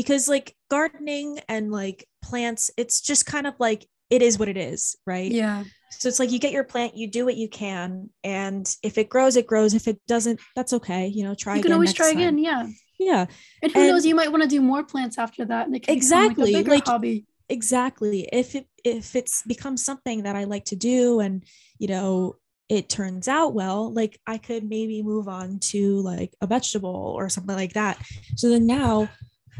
[0.00, 4.56] because like gardening and like plants it's just kind of like it is what it
[4.56, 5.64] is right Yeah.
[5.90, 9.08] so it's like you get your plant, you do what you can, and if it
[9.08, 9.74] grows, it grows.
[9.74, 11.06] If it doesn't, that's okay.
[11.08, 11.70] You know, try you again.
[11.70, 12.18] can always try time.
[12.18, 12.38] again.
[12.38, 12.66] Yeah.
[12.98, 13.26] Yeah,
[13.62, 15.66] And who And- knows, you might want to do more plants after that.
[15.66, 17.26] And it can Exactly, like like- hobby.
[17.48, 18.28] exactly.
[18.32, 21.44] If it if it's become something that I like to do, and
[21.78, 22.36] you know,
[22.68, 27.28] it turns out well, like I could maybe move on to like a vegetable or
[27.28, 27.98] something like that.
[28.36, 29.08] So then now,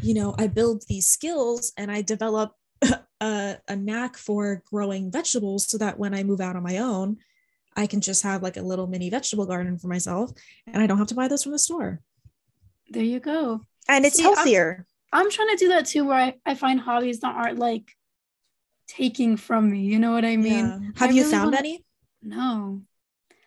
[0.03, 2.55] you know, I build these skills and I develop
[3.20, 7.18] a, a knack for growing vegetables so that when I move out on my own,
[7.76, 10.32] I can just have like a little mini vegetable garden for myself
[10.66, 12.01] and I don't have to buy those from the store.
[12.88, 13.61] There you go.
[13.88, 14.86] And it's See, I'm- healthier.
[15.12, 17.90] I'm trying to do that too, where I, I find hobbies that aren't like
[18.86, 19.80] taking from me.
[19.80, 20.66] You know what I mean?
[20.66, 20.78] Yeah.
[20.96, 21.84] Have I you really found wanna- any?
[22.22, 22.82] No.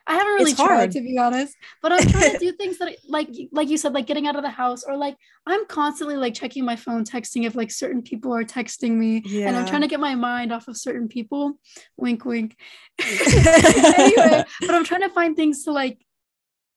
[0.06, 0.92] I haven't really It's tried hard.
[0.92, 3.94] to be honest, but I'm trying to do things that I- like like you said,
[3.94, 5.16] like getting out of the house or like
[5.48, 9.24] I'm constantly like checking my phone, texting if like certain people are texting me.
[9.46, 11.58] And I'm trying to get my mind off of certain people.
[11.98, 12.58] Wink wink.
[13.00, 16.00] anyway, but I'm trying to find things to like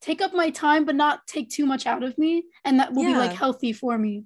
[0.00, 2.44] take up my time but not take too much out of me.
[2.64, 4.24] And that will be like healthy for me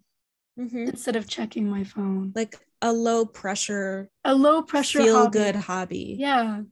[0.58, 0.88] Mhm.
[0.90, 2.32] instead of checking my phone.
[2.34, 5.38] Like a low pressure, A low pressure feel hobby.
[5.38, 6.16] good hobby.
[6.18, 6.62] Yeah.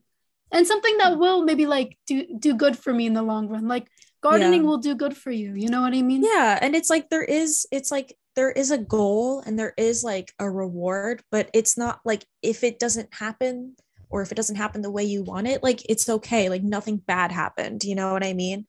[0.51, 1.19] And something that hmm.
[1.19, 3.67] will maybe like do do good for me in the long run.
[3.67, 3.87] Like
[4.21, 4.67] gardening Yeah.
[4.67, 5.53] will do good for you.
[5.55, 6.23] You know what I mean?
[6.23, 6.57] Yeah.
[6.61, 10.33] And it's like there is, it's like there is a goal and there is like
[10.39, 13.75] a reward, but it's not like if it doesn't happen
[14.09, 16.49] or if it doesn't happen the way you want it, like it's okay.
[16.49, 17.83] Like nothing bad happened.
[17.83, 18.65] You know what I mean?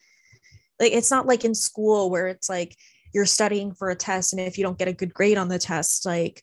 [0.79, 2.77] Like it's not like in school where it's like
[3.13, 5.59] you're studying for a test and if you don't get a good grade on the
[5.59, 6.43] test, like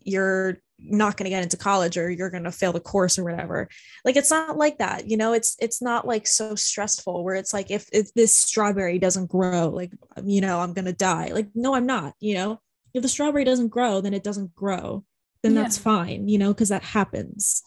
[0.00, 3.24] you're not going to get into college or you're going to fail the course or
[3.24, 3.68] whatever.
[4.04, 5.32] Like it's not like that you know?
[5.32, 9.68] It's it's not like so stressful where it's like if if this strawberry doesn't grow
[9.68, 9.92] like
[10.24, 11.30] you know i'm going to die.
[11.32, 12.60] Like no i'm not you know?
[12.94, 15.04] If the strawberry doesn't grow then it doesn't grow.
[15.42, 17.62] Then that's fine you know because that happens.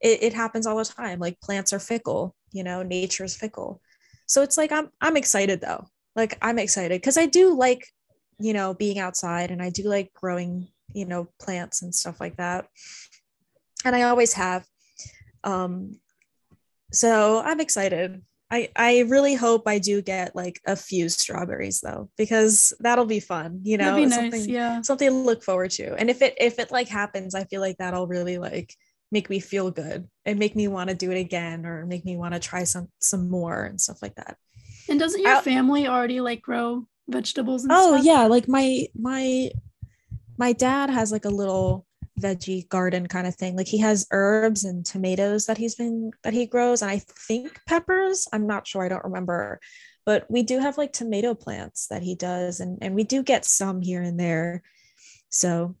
[0.00, 1.18] It, it happens all the time.
[1.18, 2.82] Like plants are fickle you know?
[2.82, 3.80] Nature's fickle.
[4.26, 5.86] So it's like i'm i'm excited though.
[6.16, 7.86] Like i'm excited because i do like
[8.40, 12.36] you know being outside and i do like growing you know plants and stuff like
[12.36, 12.66] that
[13.84, 14.64] and i always have
[15.44, 15.92] um
[16.92, 22.10] so i'm excited i i really hope i do get like a few strawberries though
[22.16, 24.32] because that'll be fun you know That'd be it's nice.
[24.32, 24.82] something, Yeah.
[24.82, 27.76] something to look forward to and if it if it like happens i feel like
[27.78, 28.74] that'll really like
[29.12, 32.16] make me feel good and make me want to do it again or make me
[32.16, 34.36] want to try some some more and stuff like that
[34.88, 38.04] And doesn't your I- family already like grow vegetables and Oh stuff?
[38.04, 39.50] yeah, like my my
[40.40, 41.86] my dad has like a little
[42.18, 43.56] veggie garden kind of thing.
[43.56, 47.60] Like he has herbs and tomatoes that he's been that he grows, and I think
[47.68, 48.26] peppers.
[48.32, 48.82] I'm not sure.
[48.82, 49.60] I don't remember,
[50.06, 53.44] but we do have like tomato plants that he does, and and we do get
[53.44, 54.62] some here and there.
[55.28, 55.76] So,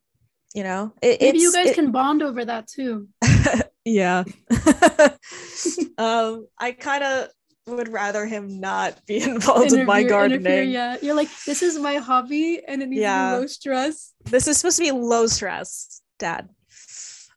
[0.54, 3.08] you know, it, Maybe you guys it- can bond over that too.
[3.86, 4.24] yeah.
[5.98, 7.28] um, I kind of
[7.70, 10.70] would rather him not be involved in my gardening.
[10.70, 10.96] yeah.
[11.02, 13.30] You're like, this is my hobby and it needs Yeah.
[13.30, 14.12] to be low stress.
[14.26, 16.48] this is supposed to be low stress dad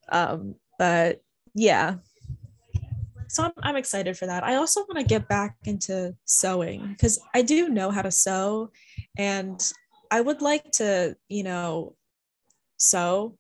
[0.10, 1.22] um but
[1.56, 1.96] yeah
[3.30, 7.18] so I'm, I'm excited for that i also want to get back into sewing because
[7.34, 8.72] i do know how to sew
[9.18, 9.58] and
[10.12, 11.96] i would like to you know
[12.78, 13.38] sew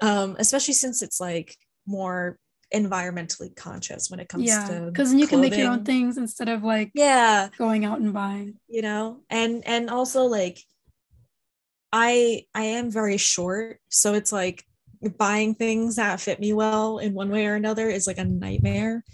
[0.00, 1.56] um especially since it's like
[1.86, 2.38] more
[2.74, 4.66] environmentally conscious when it comes Yeah.
[4.68, 8.12] to Because you can make your own things instead of like yeah going out and
[8.12, 8.54] buying.
[8.68, 10.58] you know and and also like
[11.92, 14.64] i i am very short so it's like
[15.18, 19.04] buying things that fit me well in one way or another is like a nightmare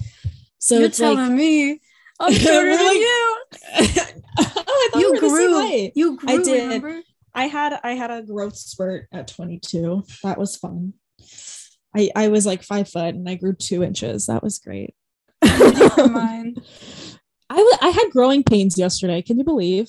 [0.58, 1.80] so You're it's telling like me
[2.20, 3.36] I'm shorter than you.
[3.78, 5.90] oh, I You same grew.
[5.94, 6.62] You grew, did.
[6.64, 7.00] remember?
[7.32, 10.02] I had I had a growth spurt at 22.
[10.24, 10.94] That was fun.
[11.96, 14.26] I I was like five foot and I grew two inches.
[14.26, 14.94] That was great.
[15.42, 16.60] Mind.
[17.50, 19.22] I wa- I had growing pains yesterday.
[19.22, 19.88] Can you believe?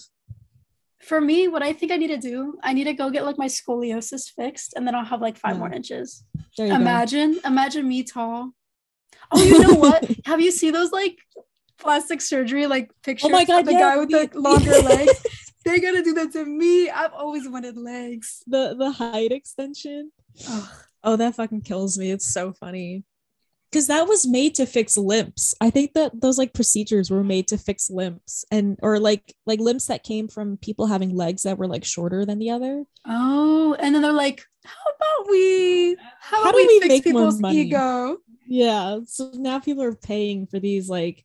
[1.01, 3.37] For me, what I think I need to do, I need to go get like
[3.37, 5.59] my scoliosis fixed and then I'll have like five Yeah.
[5.59, 6.23] more inches.
[6.57, 6.75] There you go.
[6.79, 8.51] Imagine, imagine me tall.
[9.31, 10.09] Oh, you know what?
[10.25, 11.17] have you seen those like
[11.79, 14.71] plastic surgery like pictures Oh my God, of the yeah, guy with the the- longer
[14.83, 15.25] legs?
[15.65, 16.89] They're gonna do that to me.
[16.89, 18.43] I've always wanted legs.
[18.47, 20.11] The the height extension.
[20.49, 20.69] Ugh.
[21.03, 23.03] Oh that fucking kills me it's so funny
[23.71, 25.53] because that was made to fix limps.
[25.61, 29.59] I think that those like procedures were made to fix limps and or like like
[29.59, 32.83] limps that came from people having legs that were like shorter than the other.
[33.05, 37.13] Oh, and then they're like, how about we how, How do we, we fix make
[37.13, 37.59] more people's money?
[37.59, 38.17] ego?
[38.47, 38.99] Yeah.
[39.05, 41.23] So now people are paying for these like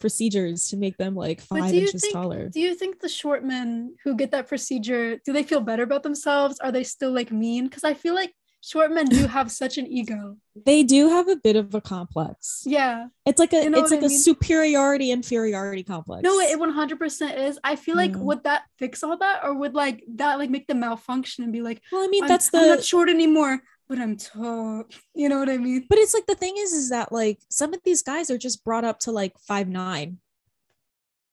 [0.00, 2.48] procedures to make them like five inches think taller.
[2.50, 6.02] do you think the short men who get that procedure do they feel better about
[6.02, 6.58] themselves?
[6.58, 7.64] Are they still like mean?
[7.64, 8.34] Because I feel like
[8.66, 10.36] short men do have such an ego.
[10.64, 12.62] They do have a bit of a complex.
[12.64, 13.08] Yeah.
[13.26, 14.18] It's like a You know it's like I a mean?
[14.18, 16.22] superiority inferiority complex.
[16.22, 17.58] No, it 100% is.
[17.62, 18.18] I feel like Yeah.
[18.18, 21.60] would that fix all that, or would like that like make them malfunction and be
[21.62, 24.84] like, well, I mean that's I'm not short anymore, but I'm tall.
[25.14, 25.86] You know what I mean?
[25.88, 28.64] but it's like the thing is is that like some of these guys are just
[28.64, 30.18] brought up to like five nine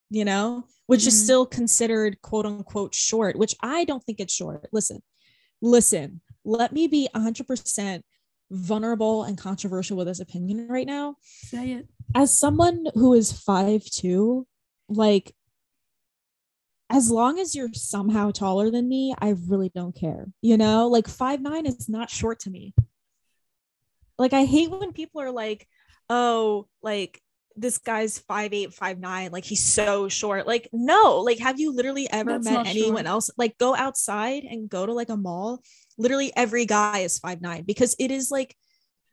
[0.09, 1.23] you know which is Mhm.
[1.23, 5.01] still considered quote unquote short which i don't think it's short listen
[5.61, 8.01] listen let me be 100%
[8.49, 11.87] vulnerable and controversial with this opinion right now Say it.
[12.13, 14.45] as someone who is five two,
[14.89, 15.33] like
[16.89, 20.27] as long as you're somehow taller than me, I really don't care.
[20.41, 22.73] You know, like five nine is not short to me.
[24.19, 25.67] like i hate when people are like
[26.09, 27.21] oh like
[27.55, 30.47] this guy's five eight, five nine, like he's so short.
[30.47, 33.05] Like, no, like have you literally ever That's met anyone short.
[33.07, 33.29] else?
[33.37, 35.61] Like go outside and go to like a mall.
[36.01, 38.55] Literally every guy is five nine because it is like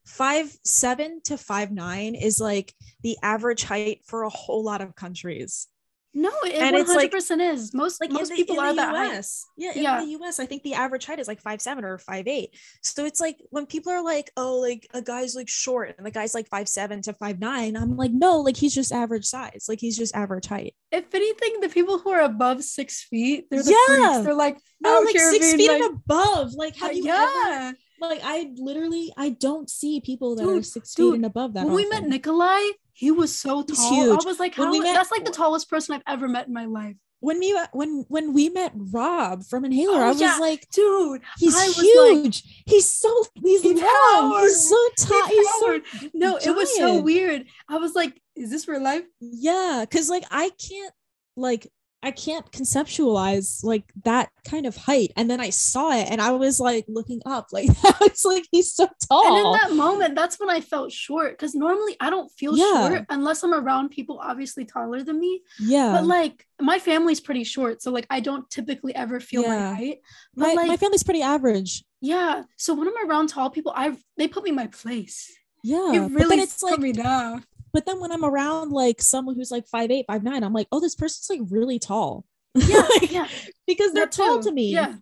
[0.07, 2.73] five seven to five nine is like
[3.03, 5.67] the average height for a whole lot of countries.
[6.15, 7.73] No, it one hundred percent is.
[7.75, 9.17] Most Like most the, people are the that.
[9.19, 9.45] US.
[9.57, 10.01] Yeah, in Yeah.
[10.01, 12.57] the US, I think the average height is like five seven or five eight.
[12.83, 16.11] So it's like when people are like, oh, like a guy's like short and the
[16.11, 19.67] guy's like five seven to five nine, I'm like, no, like he's just average size.
[19.69, 20.75] Like he's just average height.
[20.91, 24.13] If anything, the people who are above six feet, they're the Yeah.
[24.13, 24.25] freaks.
[24.25, 26.53] They're like No, out like six feet like, and above.
[26.55, 27.75] Like, have you ever?
[28.01, 31.55] Like, I literally, I don't see people that are Dude, six dude, feet and above
[31.55, 31.67] that.
[31.67, 32.05] when we met.
[32.05, 32.63] Nikolai,
[32.99, 33.95] he was so He's tall.
[33.95, 34.25] huge.
[34.25, 34.71] I was like, how?
[34.73, 37.67] met- that's like the tallest person I've ever met in my life, when we uh,
[37.73, 40.37] when when we met Rob from Inhaler, Oh, I was yeah.
[40.41, 41.23] like, dude.
[41.39, 41.87] he's was like-
[42.25, 42.43] huge.
[42.67, 44.41] he's so he's He long.
[44.41, 45.27] He's so tall.
[45.29, 45.81] He He's so
[46.13, 47.47] no, it was so weird.
[47.69, 49.05] I was like, is this real life?
[49.21, 50.95] yeah because like i can't
[51.37, 51.67] like
[52.03, 56.31] i can't conceptualize like that kind of height and then i saw it and i
[56.31, 57.69] was like looking up like
[58.03, 59.27] it's like he's so tall.
[59.27, 62.89] And in that moment, that's when I felt short because normally I don't feel Yeah.
[62.89, 65.43] short unless I'm around people obviously taller than me.
[65.59, 69.57] yeah But like my family's pretty short, so like I don't typically ever feel my
[69.57, 69.75] Yeah.
[69.75, 69.99] height.
[70.35, 73.97] But my, like my family's pretty average yeah, so when I'm around tall people, I
[74.17, 75.33] they put me in my place.
[75.65, 77.45] yeah it really then it's put like me down.
[77.79, 80.67] But then when i'm around like someone who's like five eight five nine i'm like
[80.73, 82.25] oh this person's like really tall
[82.57, 83.29] Yeah, Like, yeah,
[83.69, 84.49] because they're that tall too.
[84.49, 84.97] to me Yeah.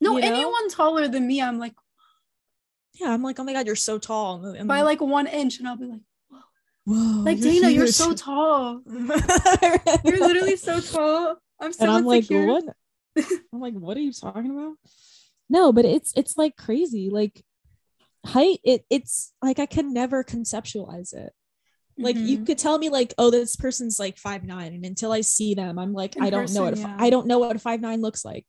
[0.00, 0.34] No, you know?
[0.34, 1.74] anyone taller than me, I'm like
[2.98, 4.46] Yeah, I'm like, oh my god, you're so tall.
[4.46, 6.38] And, by like one inch, and I'll be like, whoa.
[6.86, 8.80] Whoa, Like Dana, you're so tall.
[8.86, 11.36] You're literally so tall.
[11.60, 12.46] I'm so and I'm like, insecure.
[12.46, 12.64] what?
[13.52, 14.74] I'm like, what are you talking about?
[15.48, 17.10] No, but it's it's like crazy.
[17.10, 17.44] Like
[18.26, 21.32] height, it it's like I can never conceptualize it.
[22.02, 22.46] Like you Mhm.
[22.46, 25.78] could tell me like, oh, this person's like five nine, and until I see them,
[25.78, 26.96] I'm like, In I don't know what yeah.
[26.98, 28.46] I don't know what a five nine looks like,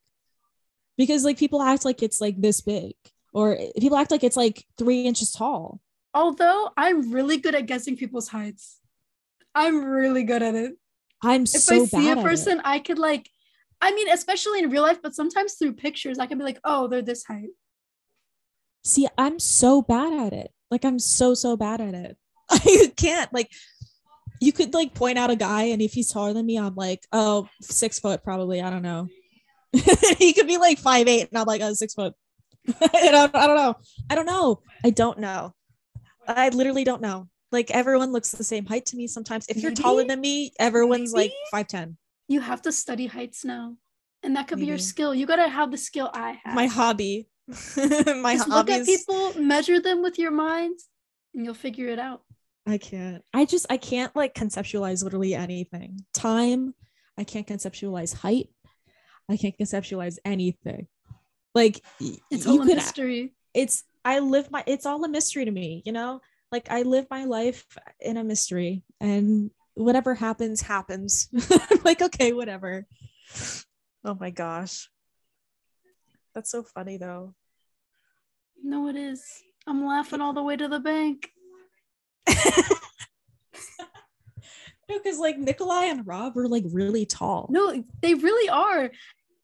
[0.98, 2.94] because like people act like it's like this big,
[3.32, 5.80] or people act like it's like three inches tall.
[6.12, 8.80] Although I'm really good at guessing people's heights.
[9.54, 10.74] I'm really good at it.
[11.22, 13.30] I'm so If so I see a person, I could like,
[13.80, 16.88] I mean, especially in real life, but sometimes through pictures, I can be like, oh,
[16.88, 17.50] they're this height.
[18.84, 20.50] See, I'm so bad at it.
[20.70, 22.16] Like I'm so so bad at it.
[22.50, 23.50] I can't like
[24.40, 27.00] you could like point out a guy and if he's taller than me i'm like
[27.12, 29.08] oh six foot probably i don't know
[30.18, 32.14] he could be like five eight and i'm like oh six foot
[32.68, 33.74] I, don't, I don't know
[34.10, 35.54] i don't know I don't know.
[36.28, 37.28] I literally don't know.
[37.50, 39.46] Like everyone looks the same height to me sometimes.
[39.48, 41.96] If you're taller than me, everyone's like 5'10.
[42.28, 43.76] You have to study heights now.
[44.22, 45.14] And that could be your skill.
[45.14, 46.54] You gotta have the skill I have.
[46.54, 47.28] My hobby.
[47.46, 50.78] My Just hobby look at people, measure them with your mind,
[51.34, 52.22] and you'll figure it out.
[52.66, 53.22] I can't.
[53.34, 56.04] I just I can't like conceptualize literally anything.
[56.14, 56.74] time
[57.16, 58.48] i can't conceptualize height
[59.30, 60.88] i can't conceptualize anything
[61.54, 63.34] like It's you all a could- mystery.
[63.54, 66.20] It's I live my it's all a mystery to me, you know?
[66.50, 67.64] Like I live my life
[68.00, 71.28] in a mystery and whatever happens happens.
[71.70, 72.86] I'm like okay, whatever.
[74.04, 74.88] Oh my gosh.
[76.34, 77.34] That's so funny though.
[78.62, 79.22] No, it is.
[79.68, 81.30] I'm laughing all the way to the bank.
[84.88, 88.90] No because like nikolai and rob are like really tall No, they really are.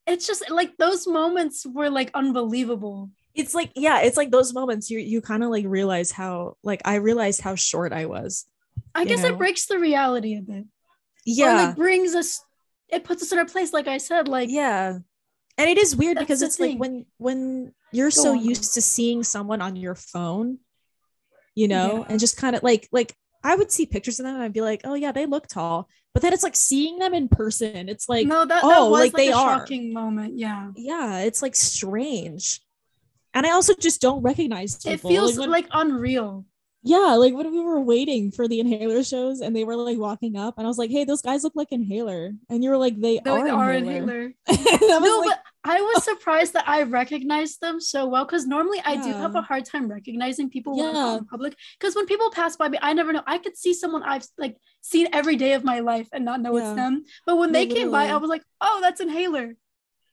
[0.06, 3.10] It's just like those moments were like unbelievable.
[3.34, 6.82] It's like yeah, it's like those moments you you kind of like realize how like
[6.84, 8.46] I realized how short I was.
[8.94, 9.28] I guess know?
[9.28, 10.64] it breaks the reality a bit.
[10.64, 10.66] Or
[11.24, 11.66] Yeah.
[11.66, 12.42] like brings us
[12.88, 14.98] it puts us in our place, like I said, like yeah.
[15.58, 18.82] And it is weird That's because it's like when when you're so on, used to
[18.82, 20.58] seeing someone on your phone,
[21.60, 22.04] you know, Yeah.
[22.08, 24.60] and just kind of like like I would see pictures of them and I'd be
[24.70, 27.88] like, "Oh yeah, they look tall." But then it's like seeing them in person.
[27.88, 29.58] It's like no, that, that oh, was like, like, they a are.
[29.58, 30.38] shocking moment.
[30.38, 30.70] Yeah.
[30.76, 32.60] yeah, it's like strange.
[33.34, 35.10] And I also just don't recognize It people.
[35.10, 36.44] feels when- like unreal.
[36.82, 40.34] yeah like when we were waiting for the inhaler shows and they were like walking
[40.44, 42.96] up and i was like hey those guys look like inhaler and you were like
[43.06, 43.98] they They are, are inhaler.
[44.00, 44.24] inhaler.
[44.48, 46.14] And I was No, like, but I was oh.
[46.14, 49.90] surprised that I recognized them so well because normally I do have a hard time
[49.90, 51.54] recognizing people when I'm in public.
[51.78, 53.22] Because when people pass by me, I never know.
[53.26, 56.56] I could see someone I've like seen every day of my life and not know
[56.56, 56.68] Yeah.
[56.68, 57.04] it's them.
[57.26, 59.54] But when they came by, I was like, "Oh, that's inhaler."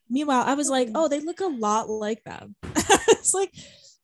[0.10, 3.54] meanwhile i was like oh they look a lot like them it's like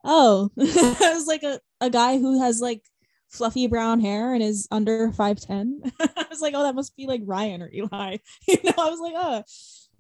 [0.03, 2.81] oh i was like a, a guy who has like
[3.29, 7.21] fluffy brown hair and is under 5'10 i was like oh that must be like
[7.25, 8.17] ryan or eli
[8.47, 9.43] you know i was like oh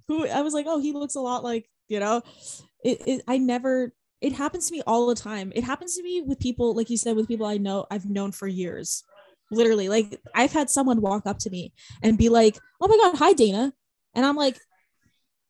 [0.07, 2.21] who i was like oh he looks a lot like you know
[2.83, 3.93] it, it i never
[4.23, 5.51] it happens to me all the time.
[5.53, 8.31] It happens to me with people like you said with people i know i've known
[8.31, 9.03] for years.
[9.51, 13.17] Literally like i've had someone walk up to me and be like oh my god
[13.17, 13.73] hi dana.
[14.15, 14.57] And i'm like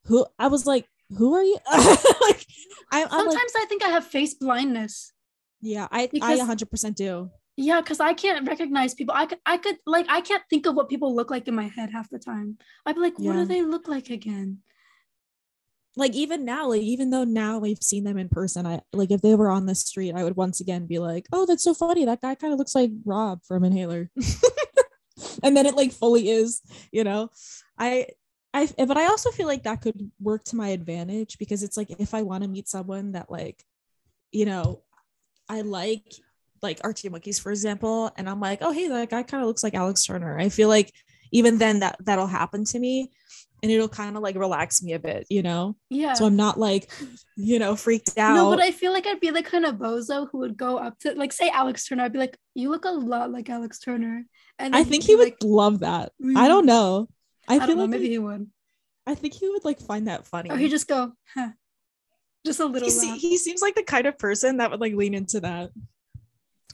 [0.05, 0.87] who i was like
[1.17, 1.57] who are you?
[1.71, 2.45] Like
[2.91, 5.13] I, i'm Sometimes like I think I have face blindness.
[5.61, 9.13] yeah i i 100% do Yeah, because I can't recognize people.
[9.15, 11.67] I could, I could, like, I can't think of what people look like in my
[11.67, 12.57] head half the time.
[12.85, 13.41] I'd be like, what Yeah.
[13.41, 14.59] do they look like again?
[15.95, 19.21] like even now like even though now we've seen them in person i like if
[19.21, 22.05] they were on the street i would once again be like oh that's so funny
[22.05, 24.09] that guy kind of looks like rob from inhaler
[25.43, 27.29] and then it like fully is you know
[27.77, 28.07] i
[28.53, 31.91] i but i also feel like that could work to my advantage because it's like
[31.99, 33.63] if i want to meet someone that like
[34.31, 34.81] you know
[35.47, 36.15] i like
[36.63, 39.63] like arctic monkeys for example and i'm like oh hey that guy kind of looks
[39.63, 40.91] like alex turner i feel like
[41.31, 43.11] even then that that'll happen to me
[43.61, 46.13] and it'll kind of like relax me a bit you know Yeah.
[46.13, 46.91] so i'm not like
[47.37, 50.27] you know freaked out No, but I feel like I'd be the kind of bozo
[50.31, 52.03] who would go up to, like, say Alex Turner.
[52.03, 54.25] I'd be like, you look a lot like Alex Turner.
[54.59, 57.07] And I think he'd he would like, love that "Mm." i don't know
[57.47, 57.81] i, I, feel know.
[57.83, 58.47] like Maybe he, he would.
[59.07, 61.49] i think he would like find that funny Or he just go, huh.
[62.45, 64.93] Just a little he, se- he seems like the kind of person that would like
[64.93, 65.71] lean into that.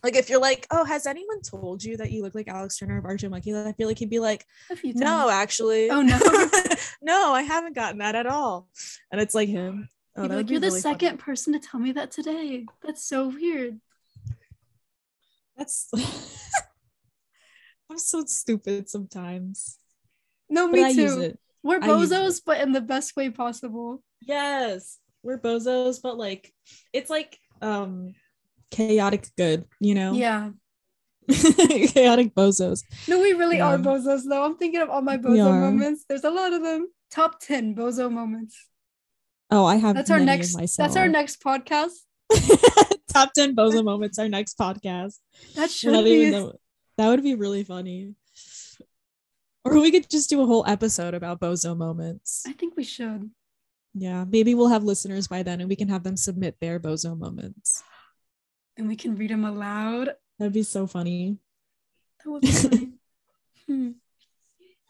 [0.04, 2.98] Like if you're like, oh, has anyone told you that you look like Alex Turner
[2.98, 3.56] of Arctic Monkey?
[3.56, 4.46] I feel like he'd be like,
[4.84, 5.90] no, actually.
[5.90, 6.18] Oh, no.
[7.02, 8.68] no, I haven't gotten that at all.
[9.12, 9.90] And it's like him.
[10.16, 10.94] Oh, He'd be that would like, you're the really funny.
[10.96, 12.66] second person to tell me that today.
[12.86, 13.80] That's so weird.
[15.58, 15.90] that's
[17.92, 19.78] i'm so stupid sometimes
[20.50, 21.34] No, me i too.
[21.64, 24.02] We're bozos, but in the best way possible.
[24.22, 26.54] yes we're bozos but like
[26.94, 28.14] it's like um
[28.72, 30.52] chaotic good you know Yeah.
[31.30, 32.84] Chaotic bozos.
[33.08, 34.44] No, we really are bozos though.
[34.44, 36.06] I'm thinking of all my bozo moments.
[36.10, 36.88] There's a lot of them.
[37.12, 38.66] Top 10 bozo moments.
[39.52, 41.94] Oh, I have That's our next that's our next podcast.
[43.10, 45.18] top 10 bozo moments, our next podcast.
[45.56, 48.16] That should Not be that would be really funny.
[49.64, 52.44] Or we could just do a whole episode about bozo moments.
[52.48, 53.30] I think we should.
[53.94, 57.18] Yeah, maybe we'll have listeners by then and we can have them submit their bozo
[57.18, 57.84] moments.
[58.80, 60.16] And we can read them aloud.
[60.40, 61.38] That'd be so funny.
[62.24, 62.90] That would be funny.
[63.68, 63.92] Hmm.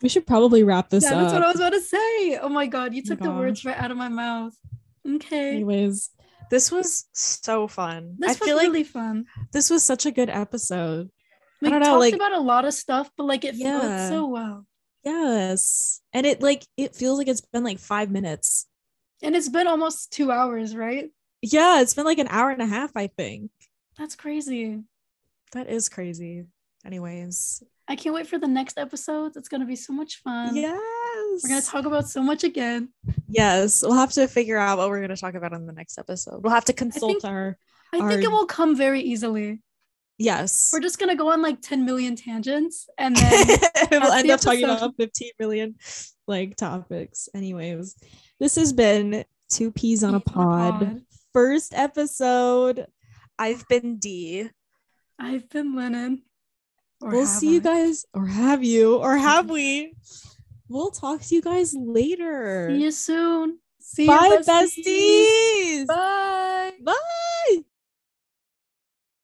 [0.02, 1.22] We should probably wrap this Yeah, up.
[1.24, 2.38] that's what I was about to say.
[2.38, 4.54] Oh my god, you my took the words right out of my mouth.
[5.06, 5.56] Okay.
[5.56, 6.12] Anyways,
[6.50, 8.16] This was so fun.
[8.20, 9.26] This I was feel like really fun.
[9.52, 11.10] this was such a good episode.
[11.62, 13.80] We don't talked know, like- about a lot of stuff, but like it Yeah.
[13.82, 14.66] flowed so well.
[15.04, 16.00] Yes.
[16.14, 18.66] And it like it feels like it's been like 5 minutes.
[19.22, 21.10] And it's been almost two hours, right?
[21.42, 23.52] Yeah, it's been like an hour and a half, I think.
[24.00, 24.82] That's crazy.
[25.52, 26.46] that is crazy.
[26.86, 29.36] Anyways, I can't wait for the next episodes.
[29.38, 30.56] It's gonna be so much fun.
[30.56, 31.42] yes.
[31.44, 32.90] We're gonna talk about so much again.
[33.28, 35.98] yes, we'll have to figure out what we're going to talk about in the next
[36.00, 36.42] episode.
[36.44, 37.58] We'll have to consult consult think- our
[37.94, 39.62] I think it will come very easily.
[40.18, 40.70] yes.
[40.72, 43.48] We're just gonna go on like 10 million tangents and then
[43.92, 45.76] we'll end the up talking about 15 million
[46.28, 47.28] like topics.
[47.36, 47.96] Anyways,
[48.40, 50.80] this has been Two Peas on a Peas on a Pod.
[50.80, 51.02] Pod.
[51.34, 52.88] First episode.
[53.40, 54.50] I've been D.
[55.18, 56.24] I've been Lennon.
[57.02, 59.94] We'll see you guys, or have you, or have we?
[60.68, 62.70] We'll talk to you guys later.
[62.70, 63.60] See you soon.
[63.80, 65.86] See Bye, you besties.
[65.86, 65.88] besties.
[66.84, 66.94] Bye.